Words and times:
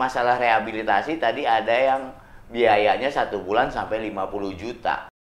masalah 0.00 0.40
rehabilitasi 0.40 1.20
tadi 1.20 1.44
ada 1.44 1.76
yang 1.76 2.02
biayanya 2.48 3.12
satu 3.12 3.44
bulan 3.44 3.68
sampai 3.68 4.00
50 4.08 4.56
juta. 4.56 5.12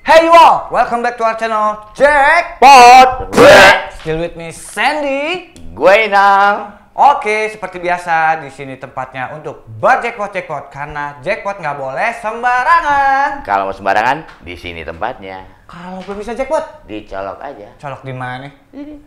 Hey 0.00 0.24
you 0.24 0.32
all, 0.32 0.72
welcome 0.72 1.04
back 1.04 1.20
to 1.20 1.24
our 1.28 1.36
channel 1.36 1.92
Pot, 1.92 3.28
Jackpot. 3.28 3.92
Still 4.00 4.24
with 4.24 4.40
me 4.40 4.48
Sandy. 4.56 5.52
gue 5.76 5.94
Inang. 6.08 6.79
Oke, 7.00 7.48
seperti 7.48 7.80
biasa 7.80 8.44
di 8.44 8.52
sini 8.52 8.76
tempatnya 8.76 9.32
untuk 9.32 9.64
berjackpot 9.80 10.36
jackpot 10.36 10.68
karena 10.68 11.16
jackpot 11.24 11.56
nggak 11.56 11.80
boleh 11.80 12.12
sembarangan. 12.20 13.40
Kalau 13.40 13.64
mau 13.64 13.72
sembarangan, 13.72 14.44
di 14.44 14.52
sini 14.52 14.84
tempatnya. 14.84 15.48
Kalau 15.64 16.04
belum 16.04 16.20
bisa 16.20 16.36
jackpot, 16.36 16.84
Dicolok 16.84 17.40
aja. 17.40 17.72
colok 17.80 18.04
di 18.04 18.12
mana? 18.12 18.52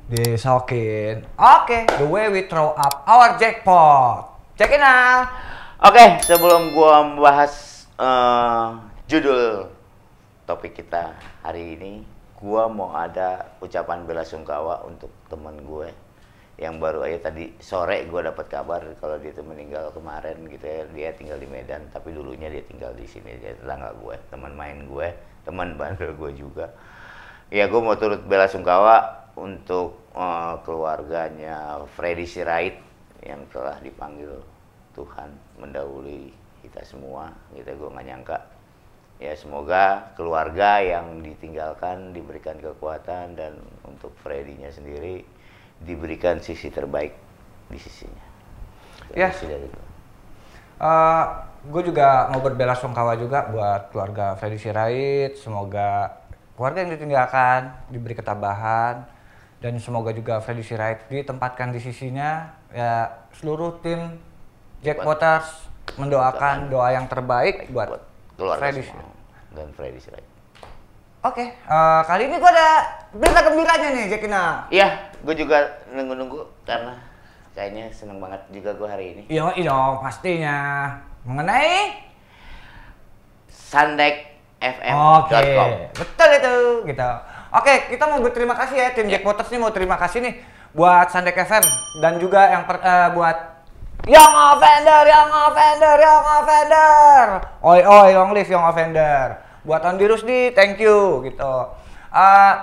Disokin. 0.10 1.22
Oke, 1.38 1.86
the 2.02 2.10
way 2.10 2.34
we 2.34 2.50
throw 2.50 2.74
up 2.74 3.06
our 3.06 3.38
jackpot. 3.38 4.42
Check 4.58 4.74
it 4.74 4.82
out. 4.82 5.30
Oke, 5.86 6.18
sebelum 6.26 6.74
gua 6.74 7.06
membahas 7.06 7.86
eh, 8.02 8.68
judul 9.06 9.70
topik 10.50 10.82
kita 10.82 11.14
hari 11.46 11.78
ini, 11.78 12.02
gua 12.42 12.66
mau 12.66 12.90
ada 12.98 13.54
ucapan 13.62 14.02
bela 14.02 14.26
sungkawa 14.26 14.82
untuk 14.82 15.14
teman 15.30 15.62
gue 15.62 15.94
yang 16.54 16.78
baru 16.78 17.02
aja 17.02 17.34
tadi 17.34 17.50
sore 17.58 18.06
gua 18.06 18.30
dapat 18.30 18.46
kabar 18.46 18.86
kalau 19.02 19.18
dia 19.18 19.34
tuh 19.34 19.42
meninggal 19.42 19.90
kemarin 19.90 20.38
gitu 20.46 20.66
ya. 20.66 20.86
Dia 20.94 21.10
tinggal 21.18 21.42
di 21.42 21.50
Medan 21.50 21.90
tapi 21.90 22.14
dulunya 22.14 22.46
dia 22.50 22.62
tinggal 22.62 22.94
di 22.94 23.10
sini 23.10 23.34
dia 23.42 23.58
tetangga 23.58 23.90
gue 23.98 24.16
teman 24.30 24.54
main 24.54 24.86
gue 24.86 25.08
teman 25.44 25.74
bandel 25.80 26.14
gue 26.14 26.32
juga. 26.38 26.70
Ya 27.50 27.66
gue 27.66 27.82
mau 27.82 27.98
turut 27.98 28.22
bela 28.26 28.46
sungkawa 28.46 29.30
untuk 29.34 29.98
eh, 30.14 30.56
keluarganya 30.62 31.82
Freddy 31.98 32.30
Sirait 32.30 32.78
yang 33.26 33.42
telah 33.50 33.80
dipanggil 33.82 34.38
Tuhan 34.94 35.34
mendahului 35.58 36.30
kita 36.62 36.86
semua 36.86 37.34
gitu 37.58 37.66
gue 37.66 37.90
nggak 37.90 38.08
nyangka. 38.14 38.40
Ya 39.22 39.34
semoga 39.38 40.14
keluarga 40.18 40.82
yang 40.82 41.22
ditinggalkan 41.22 42.14
diberikan 42.14 42.58
kekuatan 42.60 43.38
dan 43.38 43.56
untuk 43.86 44.12
Freddy-nya 44.22 44.74
sendiri 44.74 45.24
diberikan 45.82 46.38
sisi 46.44 46.70
terbaik 46.70 47.16
di 47.72 47.80
sisinya. 47.82 48.26
Itu 49.10 49.18
Ya. 49.18 49.30
isi 49.34 49.46
dari 49.50 49.66
gue. 49.66 49.86
gue 51.64 51.82
juga 51.88 52.28
mau 52.28 52.44
berbela 52.44 52.76
sungkawa 52.76 53.16
juga 53.16 53.48
buat 53.48 53.88
keluarga 53.96 54.36
Freddy 54.36 54.60
Sirait. 54.60 55.40
Semoga 55.40 56.12
keluarga 56.60 56.84
yang 56.84 56.92
ditinggalkan 56.92 57.72
diberi 57.88 58.20
ketabahan 58.20 59.08
dan 59.64 59.74
semoga 59.80 60.12
juga 60.12 60.44
Freddy 60.44 60.60
Sirait 60.60 61.08
ditempatkan 61.08 61.72
di 61.72 61.80
sisinya. 61.80 62.52
Ya 62.76 63.24
seluruh 63.40 63.80
tim 63.80 64.20
Jackpoters 64.84 65.72
mendoakan 65.96 66.68
doa 66.68 66.92
yang 66.92 67.08
terbaik 67.08 67.72
buat, 67.72 68.04
keluarga 68.36 68.60
Freddy 68.60 68.84
semua 68.84 69.08
dan 69.56 69.72
Freddy 69.72 70.00
Sirait. 70.04 70.28
Oke, 71.24 71.56
eh, 71.56 72.02
kali 72.04 72.28
ini 72.28 72.36
gue 72.36 72.52
ada 72.52 72.70
berita 73.16 73.40
gembiranya 73.48 73.90
nih 73.96 74.06
Jackina. 74.12 74.68
Iya, 74.68 75.13
gue 75.24 75.36
juga 75.40 75.58
nunggu-nunggu 75.90 76.44
karena 76.68 77.00
kayaknya 77.56 77.88
seneng 77.96 78.20
banget 78.20 78.44
juga 78.52 78.76
gue 78.76 78.88
hari 78.88 79.06
ini. 79.16 79.22
Iya, 79.32 79.56
iya 79.56 79.78
pastinya. 80.04 80.58
Mengenai 81.24 81.96
sandekfm.com. 83.48 85.24
Oke, 85.24 85.42
betul 85.96 86.30
itu 86.36 86.54
gitu. 86.92 87.10
Oke, 87.54 87.74
kita 87.94 88.04
mau 88.10 88.20
berterima 88.20 88.58
kasih 88.58 88.76
ya 88.82 88.90
tim 88.92 89.08
Jackpoters 89.08 89.50
nih 89.54 89.60
mau 89.62 89.70
terima 89.70 89.96
kasih 89.96 90.20
nih 90.26 90.34
buat 90.74 91.14
Sandek 91.14 91.38
FM 91.38 91.62
dan 92.02 92.18
juga 92.18 92.50
yang 92.50 92.66
per- 92.66 92.82
eh, 92.82 93.10
buat 93.14 93.38
Young 94.10 94.36
Offender, 94.36 95.06
Young 95.06 95.32
Offender, 95.32 95.96
Young 96.02 96.26
Offender. 96.42 97.24
Oi 97.62 97.80
oi, 97.86 98.10
long 98.18 98.34
live 98.34 98.50
Young 98.50 98.66
Offender. 98.66 99.38
Buat 99.64 99.86
On 99.88 99.96
Dirusdi, 99.96 100.52
thank 100.52 100.82
you 100.82 101.24
gitu. 101.24 101.54
Eh, 102.12 102.54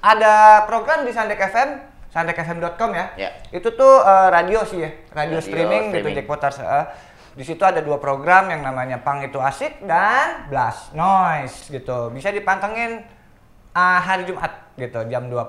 ada 0.00 0.64
program 0.70 1.02
di 1.02 1.10
Sandek 1.10 1.42
FM, 1.50 1.82
sandekfm.com 2.08 2.90
ya. 2.96 3.06
Ya. 3.16 3.30
Itu 3.52 3.72
tuh 3.76 4.00
eh, 4.00 4.28
radio 4.32 4.64
sih 4.64 4.80
ya, 4.80 4.90
radio, 5.12 5.38
Radio 5.38 5.40
streaming, 5.44 5.82
gitu 5.92 6.08
streaming. 6.08 6.14
Jackpoters. 6.16 6.58
eh. 6.60 6.86
di 7.38 7.46
situ 7.46 7.62
ada 7.62 7.78
dua 7.78 8.02
program 8.02 8.50
yang 8.50 8.66
namanya 8.66 8.98
Pang 8.98 9.22
itu 9.22 9.38
asik 9.38 9.86
dan 9.86 10.50
Blast 10.50 10.90
Noise 10.90 11.70
gitu. 11.70 12.10
Bisa 12.10 12.34
dipantengin 12.34 12.98
ah, 13.70 14.02
hari 14.02 14.26
Jumat 14.26 14.74
gitu 14.74 15.06
jam 15.06 15.30
20. 15.30 15.46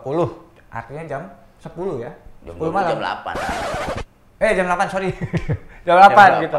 Artinya 0.70 1.04
jam 1.10 1.22
10 1.58 2.06
ya. 2.06 2.12
Jam 2.46 2.54
10 2.56 2.62
20, 2.62 2.90
jam 2.94 3.00
8. 3.02 4.46
Eh 4.46 4.52
jam 4.54 4.66
8 4.70 4.86
sorry. 4.86 5.10
jam 5.88 5.96
8 5.98 6.14
8. 6.14 6.46
gitu. 6.46 6.58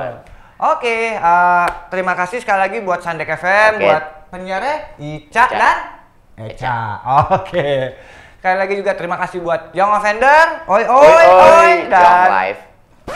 Oke, 0.60 1.16
eh, 1.16 1.68
terima 1.88 2.12
kasih 2.12 2.42
sekali 2.42 2.60
lagi 2.60 2.78
buat 2.82 3.00
Sandek 3.00 3.32
FM, 3.38 3.80
Oke. 3.80 3.84
buat 3.86 4.04
penyiarnya 4.28 4.76
Ica 5.00 5.44
Ica. 5.46 5.56
dan 5.56 5.78
Eca. 6.36 6.76
Oke. 7.38 7.96
Sekali 8.40 8.56
lagi 8.56 8.72
juga 8.72 8.96
terima 8.96 9.20
kasih 9.20 9.44
buat 9.44 9.68
Young 9.76 10.00
Offender, 10.00 10.64
oi 10.64 10.80
oi 10.80 10.88
oi, 10.88 11.26
Oi, 11.28 11.72
dan 11.92 12.00
Young 12.00 12.32
Life. 12.32 12.60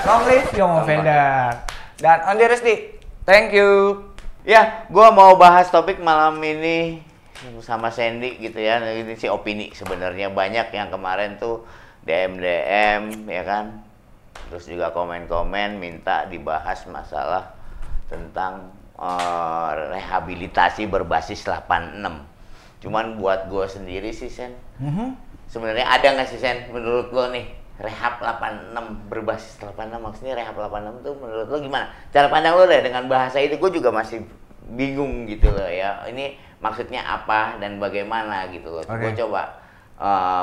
Long 0.05 0.23
live 0.29 0.49
Young 0.53 0.73
Offender. 0.85 1.65
Dan 1.97 2.19
On 2.29 2.37
the 2.37 2.45
Resti, 2.45 3.01
thank 3.25 3.57
you. 3.57 4.05
Ya, 4.45 4.85
gua 4.93 5.17
mau 5.17 5.33
bahas 5.41 5.73
topik 5.73 5.97
malam 5.97 6.37
ini 6.45 7.01
sama 7.65 7.89
Sandy 7.89 8.37
gitu 8.37 8.61
ya. 8.61 8.85
Ini 8.85 9.17
sih 9.17 9.33
opini 9.33 9.73
sebenarnya 9.73 10.29
banyak 10.29 10.69
yang 10.77 10.93
kemarin 10.93 11.41
tuh 11.41 11.65
DM 12.05 12.37
DM 12.37 13.25
ya 13.25 13.49
kan. 13.49 13.81
Terus 14.53 14.69
juga 14.69 14.93
komen-komen 14.93 15.81
minta 15.81 16.29
dibahas 16.29 16.85
masalah 16.85 17.57
tentang 18.13 18.77
eh, 19.01 19.71
rehabilitasi 19.89 20.85
berbasis 20.85 21.49
86. 21.49 22.34
Cuman 22.85 23.17
buat 23.17 23.49
gua 23.49 23.65
sendiri 23.65 24.13
sih 24.13 24.29
Sen, 24.29 24.53
Mhm. 24.77 25.17
sebenarnya 25.49 25.89
ada 25.89 26.05
nggak 26.13 26.29
sih 26.29 26.37
Sen 26.37 26.69
menurut 26.69 27.09
lo 27.09 27.33
nih 27.33 27.49
rehab 27.75 28.21
86 28.21 29.09
berbasis 29.09 29.57
86 29.59 29.99
maksudnya 29.99 30.37
rehab 30.37 30.55
86 30.55 31.01
tuh 31.01 31.17
menurut 31.17 31.49
lo 31.49 31.59
gimana? 31.59 31.89
Cara 32.13 32.29
pandang 32.29 32.55
lo 32.55 32.69
deh 32.69 32.79
dengan 32.79 33.09
bahasa 33.09 33.41
itu 33.41 33.57
gue 33.57 33.71
juga 33.73 33.89
masih 33.89 34.23
bingung 34.71 35.25
gitu 35.25 35.49
loh 35.49 35.67
ya. 35.67 36.05
Ini 36.05 36.37
maksudnya 36.61 37.03
apa 37.03 37.57
dan 37.59 37.77
bagaimana 37.77 38.47
gitu 38.49 38.69
loh. 38.69 38.85
Oke. 38.85 39.01
Gue 39.01 39.13
coba 39.17 39.65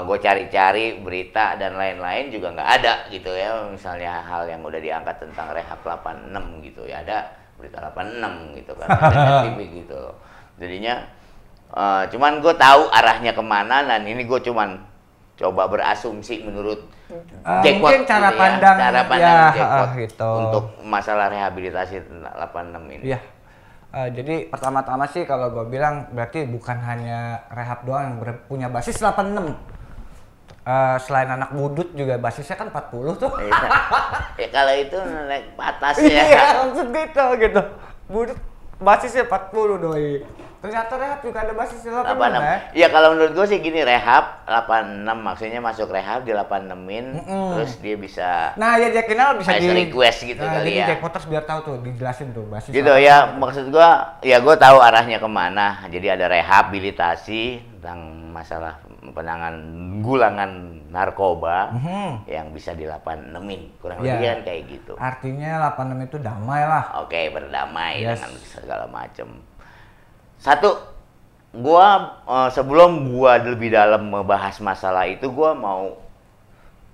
gue 0.01 0.17
cari-cari 0.17 0.99
berita 0.99 1.55
dan 1.55 1.75
lain-lain 1.75 2.31
juga 2.31 2.51
nggak 2.51 2.69
ada 2.81 2.93
gitu 3.07 3.31
ya. 3.31 3.63
Misalnya 3.69 4.19
hal 4.21 4.49
yang 4.49 4.59
udah 4.61 4.81
diangkat 4.81 5.21
tentang 5.21 5.53
rehab 5.53 5.79
86 5.85 6.33
gitu 6.65 6.83
ya 6.83 6.99
ada 6.99 7.31
berita 7.55 7.77
86 7.93 8.57
gitu 8.57 8.73
kan 8.75 8.87
TV 9.45 9.85
gitu 9.85 9.95
loh. 9.95 10.15
Jadinya 10.59 10.99
eh, 11.75 12.03
cuman 12.11 12.43
gue 12.43 12.53
tahu 12.55 12.81
arahnya 12.91 13.31
ke 13.35 13.43
mana 13.43 13.83
dan 13.83 14.03
ini 14.07 14.23
gue 14.23 14.39
cuman 14.43 14.79
coba 15.39 15.65
berasumsi 15.71 16.45
menurut 16.45 16.91
Eh, 17.11 17.61
Jackpot 17.65 17.91
mungkin 17.91 18.01
cara 18.07 18.29
gitu 18.31 18.37
ya, 18.37 18.39
pandang 18.39 18.77
cara 18.77 19.01
pandang 19.03 19.35
ya, 19.35 19.55
Jackpot 19.57 19.89
ah, 19.89 19.95
gitu. 19.99 20.31
untuk 20.47 20.65
masalah 20.85 21.27
rehabilitasi 21.27 21.95
86 22.23 22.95
ini. 22.95 23.03
Iya. 23.11 23.19
Eh, 23.91 24.09
jadi 24.15 24.35
pertama-tama 24.47 25.03
sih 25.11 25.27
kalau 25.27 25.51
gue 25.51 25.65
bilang 25.67 26.07
berarti 26.15 26.47
bukan 26.47 26.77
hanya 26.79 27.43
rehab 27.51 27.83
doang 27.83 28.03
yang 28.07 28.17
punya 28.47 28.67
basis 28.71 28.95
86. 29.03 29.51
Eh, 30.61 30.97
selain 31.01 31.27
anak 31.27 31.51
budut 31.57 31.89
juga 31.97 32.15
basisnya 32.21 32.55
kan 32.55 32.69
40 32.71 33.17
tuh. 33.19 33.31
Iya. 33.41 33.67
ya 34.45 34.47
kalau 34.53 34.73
itu 34.77 34.97
naik 35.27 35.45
batas 35.57 35.95
Iya, 35.99 36.23
ya. 36.23 36.43
maksud 36.63 36.87
gitu 36.95 37.25
gitu. 37.41 37.61
Budut 38.07 38.39
basisnya 38.79 39.27
40 39.27 39.83
doi. 39.83 40.23
Ternyata 40.61 40.93
rehab 40.93 41.19
juga 41.19 41.41
ada 41.41 41.53
basisnya 41.53 41.91
86 41.91 42.05
ya. 42.05 42.57
86. 42.69 42.77
Ya 42.77 42.87
kalau 42.87 43.07
menurut 43.11 43.33
gue 43.33 43.45
sih 43.45 43.59
gini 43.59 43.81
rehab 43.81 44.45
86 44.45 45.01
maksudnya 45.17 45.57
masuk 45.57 45.89
rehab 45.89 46.21
di 46.21 46.31
86-in 46.31 47.05
Mm-mm. 47.17 47.47
terus 47.51 47.71
dia 47.77 47.95
bisa 47.95 48.29
Nah, 48.55 48.77
ya 48.77 48.89
Jackinal 48.91 49.35
bisa 49.35 49.51
As 49.51 49.59
di 49.59 49.67
request 49.67 50.19
gitu 50.23 50.37
nah, 50.39 50.53
kali 50.55 50.69
jadi 50.69 50.77
ya. 50.77 50.87
Jackpoters 50.93 51.25
biar 51.25 51.43
tahu 51.43 51.59
tuh 51.63 51.75
dijelasin 51.81 52.29
tuh 52.29 52.45
basis. 52.45 52.69
gitu 52.69 52.85
86. 52.87 53.01
ya 53.01 53.15
maksud 53.33 53.65
gua 53.67 53.89
ya 54.19 54.37
gua 54.37 54.53
tahu 54.55 54.77
arahnya 54.77 55.17
ke 55.17 55.25
mana 55.27 55.67
jadi 55.87 56.13
ada 56.13 56.29
rehabilitasi 56.29 57.41
tentang 57.73 57.99
masalah 58.29 58.77
penanganan 59.11 59.65
gulangan 59.99 60.51
narkoba 60.87 61.73
Mhm. 61.73 62.27
yang 62.27 62.47
bisa 62.51 62.71
di 62.71 62.85
86-in 62.85 63.61
kurang 63.77 63.97
Iya. 63.99 64.13
lebih 64.13 64.27
kan 64.27 64.39
kayak 64.43 64.61
gitu 64.69 64.93
Artinya 64.95 65.49
86 65.67 65.99
itu 66.03 66.17
damai 66.17 66.61
lah. 66.61 67.01
oke 67.01 67.17
berdamai 67.29 67.93
Yes. 67.99 68.19
dengan 68.19 68.31
segala 68.39 68.85
macam 68.85 69.27
satu 70.41 70.73
gua 71.53 71.87
eh, 72.23 72.49
sebelum 72.49 73.13
gua 73.13 73.37
lebih 73.37 73.69
dalam 73.69 74.09
membahas 74.09 74.57
masalah 74.57 75.05
itu 75.05 75.29
gua 75.29 75.53
mau 75.53 75.93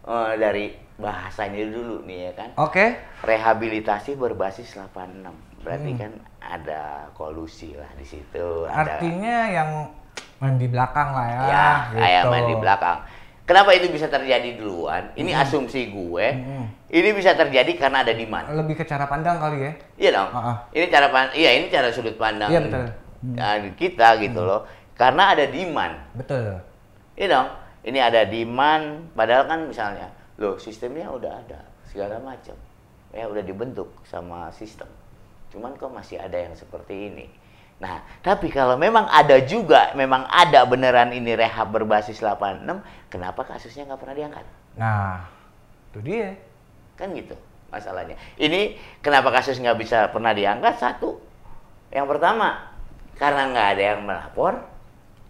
eh, 0.03 0.31
dari 0.35 0.65
bahasanya 0.97 1.61
dulu 1.63 2.03
nih 2.03 2.19
ya 2.27 2.31
kan 2.35 2.49
Oke. 2.57 2.97
rehabilitasi 3.21 4.17
berbasis 4.17 4.75
86 4.75 5.29
berarti 5.61 5.89
Hmm. 5.93 5.99
kan 5.99 6.11
ada 6.39 6.83
kolusi 7.13 7.73
lah 7.73 7.89
di 7.93 8.03
situ 8.03 8.65
ada 8.65 8.97
Artinya 8.97 9.37
yang 9.47 9.69
main 10.37 10.57
di 10.57 10.65
belakang 10.65 11.13
lah 11.13 11.27
ya. 11.27 11.39
ya 11.45 11.67
kayak 11.93 12.17
gitu. 12.19 12.31
main 12.33 12.45
di 12.45 12.57
belakang 12.57 12.99
Kenapa 13.47 13.71
itu 13.71 13.87
bisa 13.87 14.11
terjadi 14.11 14.59
duluan? 14.59 15.07
Ini 15.15 15.31
asumsi 15.39 15.87
gue. 15.87 16.25
Ini 16.91 17.09
bisa 17.15 17.31
terjadi 17.31 17.79
karena 17.79 18.03
ada 18.03 18.11
demand. 18.11 18.43
Lebih 18.51 18.75
ke 18.75 18.83
cara 18.83 19.07
pandang 19.07 19.39
kali 19.39 19.63
ya. 19.63 19.71
Iya 19.95 20.09
dong. 20.19 20.29
Ah, 20.35 20.43
ah. 20.51 20.57
Ini 20.75 20.91
cara 20.91 21.07
pan 21.07 21.31
iya 21.31 21.55
ini 21.55 21.71
cara 21.71 21.87
sudut 21.87 22.19
pandang 22.19 22.51
Iya, 22.51 22.59
betul. 22.59 22.83
Uh, 23.23 23.57
kita 23.77 24.19
gitu 24.21 24.41
loh. 24.43 24.65
Karena 24.97 25.33
ada 25.33 25.45
demand. 25.45 25.95
Betul. 26.17 26.57
Iya 27.17 27.27
dong. 27.33 27.47
Ini 27.87 27.99
ada 28.03 28.21
demand 28.27 29.15
padahal 29.15 29.47
kan 29.47 29.59
misalnya 29.63 30.11
loh 30.37 30.59
sistemnya 30.59 31.07
udah 31.09 31.31
ada 31.45 31.61
segala 31.87 32.19
macam. 32.19 32.57
Ya 33.15 33.25
udah 33.29 33.41
dibentuk 33.41 33.89
sama 34.05 34.51
sistem. 34.53 34.89
Cuman 35.49 35.73
kok 35.79 35.89
masih 35.89 36.19
ada 36.19 36.35
yang 36.35 36.53
seperti 36.53 37.13
ini. 37.13 37.27
Nah, 37.77 38.01
tapi 38.25 38.49
kalau 38.49 38.73
memang 38.73 39.05
ada 39.05 39.37
juga, 39.45 39.93
memang 39.93 40.25
ada 40.25 40.65
beneran 40.65 41.13
ini 41.13 41.37
rehab 41.37 41.69
berbasis 41.69 42.25
86, 42.25 42.81
kenapa 43.13 43.45
kasusnya 43.45 43.85
nggak 43.85 44.01
pernah 44.01 44.17
diangkat? 44.17 44.45
Nah, 44.81 45.29
itu 45.93 45.99
dia. 46.01 46.33
Kan 46.97 47.13
gitu 47.13 47.37
masalahnya. 47.69 48.17
Ini 48.39 48.79
kenapa 49.05 49.29
kasus 49.29 49.59
nggak 49.59 49.77
bisa 49.77 50.09
pernah 50.09 50.33
diangkat? 50.33 50.81
Satu, 50.81 51.21
yang 51.93 52.09
pertama 52.09 52.76
karena 53.17 53.49
nggak 53.49 53.67
ada 53.75 53.83
yang 53.83 54.01
melapor, 54.05 54.53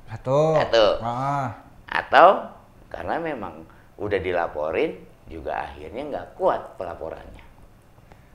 Satu. 0.08 0.56
Satu. 0.56 0.86
Ah. 1.04 1.52
atau 1.88 2.48
karena 2.88 3.20
memang 3.20 3.64
udah 3.96 4.20
dilaporin 4.20 4.96
juga 5.28 5.68
akhirnya 5.68 6.04
nggak 6.08 6.28
kuat 6.36 6.80
pelaporannya. 6.80 7.44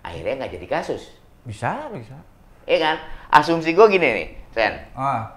Akhirnya 0.03 0.45
nggak 0.45 0.53
jadi 0.59 0.67
kasus, 0.69 1.15
Bisa, 1.45 1.89
bisa. 1.93 2.17
Iya 2.65 2.79
kan? 2.79 2.97
Asumsi 3.33 3.73
gue 3.73 3.87
gini 3.89 4.09
nih, 4.13 4.29
Sen. 4.53 4.75
Ah, 4.95 5.35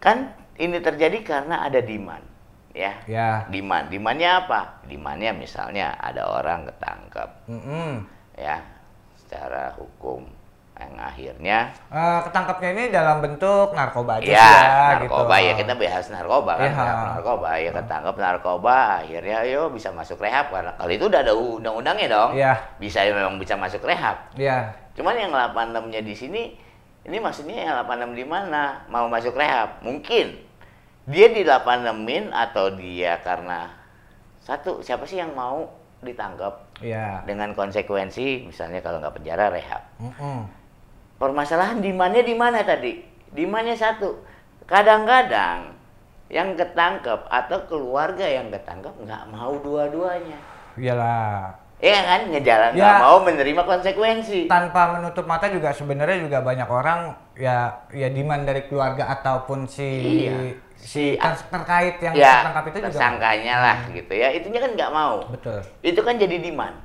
Kan 0.00 0.32
ini 0.56 0.80
terjadi 0.80 1.20
karena 1.20 1.60
ada 1.62 1.80
demand, 1.80 2.24
ya. 2.72 2.96
ya. 3.04 3.44
Demand, 3.52 3.92
demandnya 3.92 4.44
apa? 4.44 4.80
Demandnya 4.88 5.36
misalnya 5.36 5.92
ada 6.00 6.24
orang 6.24 6.64
ketangkep, 6.72 7.30
Mm-mm. 7.52 7.92
ya, 8.34 8.64
secara 9.20 9.76
hukum 9.76 10.24
yang 10.80 10.92
akhirnya 10.96 11.58
Eh, 11.92 12.20
ketangkapnya 12.24 12.68
ini 12.72 12.84
dalam 12.88 13.20
bentuk 13.20 13.70
narkoba 13.70 14.16
aja 14.16 14.24
ya, 14.24 14.32
sih 14.40 14.56
ya, 14.56 14.72
narkoba 14.96 15.34
gitu. 15.36 15.46
ya 15.46 15.52
kita 15.54 15.72
bahas 15.76 16.06
narkoba 16.08 16.52
kan 16.56 16.64
Iya. 16.64 16.72
narkoba, 16.74 17.04
narkoba 17.12 17.50
ya 17.54 17.70
ketangkep 17.70 18.16
narkoba 18.16 18.76
akhirnya 18.98 19.38
yo 19.44 19.62
bisa 19.68 19.88
masuk 19.90 20.18
rehab 20.18 20.48
karena 20.48 20.72
kalau 20.74 20.88
itu 20.88 21.04
udah 21.04 21.20
ada 21.20 21.32
undang-undangnya 21.32 22.08
dong 22.08 22.30
Iya. 22.32 22.52
bisa 22.78 23.04
memang 23.04 23.36
bisa 23.36 23.54
masuk 23.54 23.82
rehab 23.82 24.16
Iya. 24.34 24.72
cuman 24.96 25.14
yang 25.14 25.30
86 25.30 25.86
nya 25.86 26.00
di 26.00 26.14
sini 26.14 26.42
ini 27.00 27.16
maksudnya 27.16 27.56
yang 27.60 27.76
86 27.80 28.12
di 28.12 28.24
mana 28.24 28.62
mau 28.86 29.04
masuk 29.06 29.32
rehab 29.32 29.80
mungkin 29.80 30.36
dia 31.04 31.26
di 31.28 31.42
86 31.42 32.28
atau 32.30 32.72
dia 32.72 33.18
karena 33.20 33.68
satu 34.38 34.80
siapa 34.80 35.04
sih 35.04 35.18
yang 35.18 35.32
mau 35.32 35.68
ditangkap 36.00 36.70
Iya. 36.80 37.24
dengan 37.24 37.52
konsekuensi 37.52 38.48
misalnya 38.48 38.80
kalau 38.80 38.96
nggak 38.98 39.12
penjara 39.14 39.48
rehab 39.48 39.84
Mm-mm. 40.00 40.48
Permasalahan 41.20 41.78
demandnya 41.78 42.24
di 42.24 42.32
mana 42.32 42.64
tadi? 42.64 43.04
Demandnya 43.30 43.76
satu. 43.76 44.24
Kadang-kadang 44.64 45.76
yang 46.32 46.56
ketangkep 46.56 47.26
atau 47.26 47.58
keluarga 47.68 48.24
yang 48.24 48.48
ketangkep 48.48 48.94
nggak 49.04 49.22
mau 49.28 49.52
dua-duanya. 49.60 50.38
Iyalah. 50.74 51.52
Iya 51.80 52.00
kan? 52.02 52.20
Ngejalan 52.28 52.70
Ya. 52.72 52.80
nggak 52.80 52.98
mau 53.02 53.16
menerima 53.20 53.62
konsekuensi. 53.62 54.40
Tanpa 54.46 54.96
menutup 54.96 55.24
mata 55.24 55.48
juga 55.48 55.68
sebenarnya 55.70 56.22
juga 56.22 56.40
banyak 56.40 56.68
orang 56.68 57.12
ya 57.34 57.84
ya 57.90 58.08
demand 58.08 58.44
dari 58.44 58.64
keluarga 58.64 59.08
ataupun 59.10 59.64
si 59.64 59.88
Iya. 60.28 60.54
si 60.76 61.04
ter- 61.16 61.48
terkait 61.50 61.96
yang 62.00 62.14
ya, 62.16 62.40
tertangkap 62.40 62.64
itu 62.68 62.78
juga. 62.78 62.86
tersangkanya 62.88 63.54
lah 63.58 63.76
gitu 63.90 64.12
ya. 64.12 64.28
Itunya 64.30 64.60
kan 64.60 64.70
nggak 64.72 64.92
mau. 64.92 65.14
Betul. 65.28 65.60
Itu 65.82 66.00
kan 66.00 66.16
jadi 66.16 66.36
demand. 66.38 66.76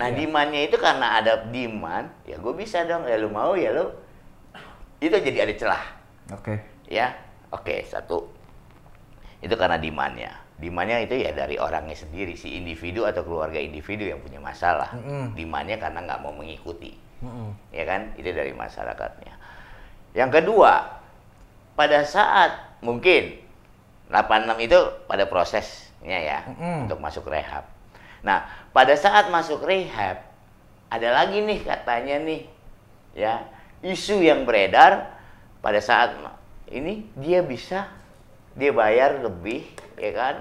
Nah, 0.00 0.08
Iya. 0.08 0.16
demandnya 0.16 0.60
itu 0.64 0.76
karena 0.76 1.20
ada 1.20 1.44
demand, 1.44 2.08
ya 2.24 2.40
gue 2.40 2.54
bisa 2.56 2.82
dong. 2.82 3.04
Ya 3.04 3.20
lu 3.20 3.28
mau 3.28 3.52
ya 3.52 3.68
lu. 3.70 3.92
Itu 4.96 5.12
jadi 5.14 5.44
ada 5.44 5.54
celah. 5.54 5.84
Oke. 6.30 6.54
ya 6.86 7.10
oke 7.50 7.82
satu 7.86 8.22
itu 9.38 9.54
karena 9.54 9.78
demandnya 9.78 10.30
demandnya 10.58 11.02
itu 11.02 11.18
ya 11.18 11.34
dari 11.34 11.58
orangnya 11.58 11.94
sendiri 11.94 12.34
si 12.34 12.54
individu 12.54 13.02
atau 13.02 13.26
keluarga 13.26 13.58
individu 13.58 14.06
yang 14.06 14.22
punya 14.22 14.38
masalah 14.38 14.94
Mm-mm. 14.94 15.34
demandnya 15.34 15.78
karena 15.78 16.02
nggak 16.02 16.20
mau 16.22 16.30
mengikuti 16.30 16.94
Mm-mm. 17.22 17.50
ya 17.70 17.82
kan 17.82 18.14
itu 18.14 18.30
dari 18.30 18.54
masyarakatnya 18.54 19.34
yang 20.14 20.30
kedua 20.30 21.02
pada 21.74 22.02
saat 22.02 22.78
mungkin 22.78 23.38
86 24.06 24.66
itu 24.66 24.78
pada 25.06 25.26
prosesnya 25.26 26.18
ya 26.18 26.38
Mm-mm. 26.46 26.86
untuk 26.86 27.02
masuk 27.02 27.26
rehab 27.26 27.66
nah 28.22 28.59
pada 28.70 28.94
saat 28.94 29.28
masuk 29.28 29.62
rehab 29.62 30.22
ada 30.90 31.08
lagi 31.10 31.42
nih 31.42 31.60
katanya 31.62 32.16
nih 32.22 32.42
ya 33.14 33.42
isu 33.82 34.22
yang 34.22 34.46
beredar 34.46 35.10
pada 35.58 35.78
saat 35.82 36.14
ini 36.70 37.06
dia 37.18 37.42
bisa 37.42 37.90
dia 38.54 38.70
bayar 38.70 39.18
lebih 39.22 39.66
ya 39.98 40.10
kan 40.14 40.36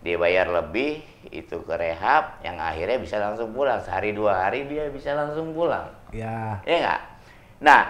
dia 0.00 0.16
bayar 0.16 0.48
lebih 0.48 1.02
itu 1.28 1.60
ke 1.60 1.74
rehab 1.76 2.40
yang 2.40 2.56
akhirnya 2.56 2.96
bisa 2.96 3.20
langsung 3.20 3.52
pulang 3.52 3.78
sehari 3.84 4.16
dua 4.16 4.48
hari 4.48 4.64
dia 4.66 4.88
bisa 4.90 5.12
langsung 5.14 5.52
pulang 5.52 5.86
Ya. 6.10 6.58
ya 6.66 6.76
nggak 6.82 7.00
nah 7.62 7.82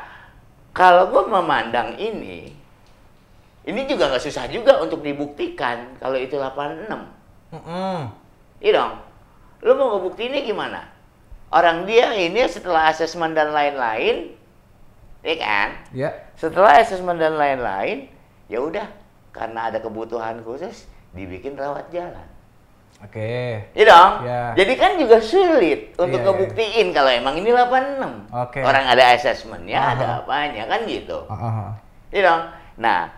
kalau 0.77 1.09
gue 1.09 1.25
memandang 1.31 1.97
ini 1.97 2.53
ini 3.65 3.81
juga 3.89 4.13
nggak 4.13 4.25
susah 4.25 4.45
juga 4.49 4.81
untuk 4.83 5.01
dibuktikan 5.01 5.97
kalau 6.01 6.17
itu 6.17 6.37
86 6.37 6.89
Mm-mm. 7.51 8.01
Iya 8.61 8.73
dong. 8.79 8.93
Lu 9.61 9.77
mau 9.77 9.97
ngebuktiinnya 9.97 10.41
gimana? 10.45 10.81
Orang 11.51 11.85
dia 11.85 12.15
ini 12.15 12.41
setelah 12.47 12.95
asesmen 12.95 13.35
dan 13.35 13.51
lain-lain, 13.51 14.33
ya 15.21 15.35
kan? 15.37 15.69
Ya. 15.91 16.11
Setelah 16.39 16.81
asesmen 16.81 17.19
dan 17.19 17.35
lain-lain, 17.37 18.07
ya 18.47 18.63
udah 18.63 18.87
karena 19.35 19.69
ada 19.69 19.79
kebutuhan 19.83 20.41
khusus 20.47 20.87
dibikin 21.13 21.59
rawat 21.59 21.91
jalan. 21.91 22.27
Oke. 23.01 23.65
Iya 23.73 23.85
dong. 23.89 24.13
Ya. 24.29 24.43
Jadi 24.61 24.73
kan 24.77 24.93
juga 25.01 25.19
sulit 25.25 25.97
untuk 25.97 26.21
Iya, 26.21 26.27
ngebuktiin 26.29 26.87
kalau 26.93 27.09
emang 27.09 27.35
ini 27.41 27.49
86. 27.49 28.29
Oke. 28.29 28.61
Orang 28.61 28.85
ada 28.85 29.17
asesmennya, 29.17 29.81
Aha. 29.81 29.93
ada 29.97 30.07
apanya 30.21 30.69
kan 30.69 30.85
gitu. 30.85 31.25
Ah, 31.33 31.35
ah. 31.41 31.71
Iya 32.13 32.21
dong. 32.29 32.43
Nah, 32.77 33.09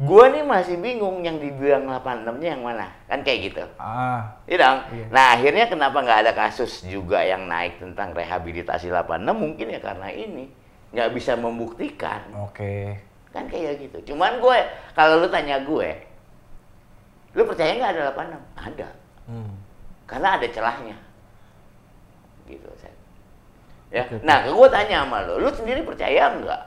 gua 0.00 0.32
nih 0.32 0.40
masih 0.42 0.76
bingung 0.78 1.20
yang 1.20 1.36
dibilang 1.36 1.84
86-nya 1.84 2.48
yang 2.56 2.62
mana. 2.64 2.88
Kan 3.06 3.20
kayak 3.20 3.52
gitu. 3.52 3.64
Ah. 3.76 4.32
Iya 4.48 4.56
dong. 4.60 4.78
Iya. 4.94 5.06
Nah 5.12 5.26
akhirnya 5.36 5.64
kenapa 5.68 5.98
nggak 6.00 6.20
ada 6.26 6.32
kasus 6.32 6.84
juga 6.84 7.20
yang 7.22 7.44
naik 7.44 7.78
tentang 7.78 8.12
rehabilitasi 8.12 8.88
86 8.88 9.32
mungkin 9.32 9.66
ya 9.68 9.80
karena 9.80 10.08
ini 10.08 10.48
nggak 10.92 11.10
bisa 11.16 11.36
membuktikan 11.36 12.20
Oke. 12.44 13.00
kan 13.32 13.48
kayak 13.48 13.80
gitu. 13.80 14.12
Cuman 14.12 14.40
gue 14.40 14.58
kalau 14.92 15.24
lu 15.24 15.28
tanya 15.32 15.60
gue, 15.64 15.88
lu 17.32 17.42
percaya 17.48 17.72
nggak 17.72 17.92
ada 17.96 18.02
86? 18.12 18.40
Ada, 18.60 18.88
Hmm. 19.24 19.54
karena 20.04 20.28
ada 20.36 20.46
celahnya. 20.52 20.96
Gitu, 22.44 22.68
Sen. 22.76 22.92
Ya. 23.88 24.04
Oke. 24.04 24.20
Nah, 24.20 24.44
gue 24.44 24.68
tanya 24.68 25.06
sama 25.06 25.24
lu, 25.24 25.40
lu 25.40 25.48
sendiri 25.54 25.80
percaya 25.80 26.28
nggak? 26.36 26.62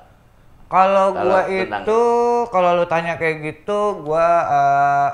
Kalau 0.65 1.13
gua 1.13 1.45
itu, 1.45 2.01
kalau 2.49 2.69
lu 2.73 2.85
tanya 2.85 3.15
kayak 3.15 3.37
gitu, 3.43 4.01
gua 4.01 4.25
eh, 4.49 5.07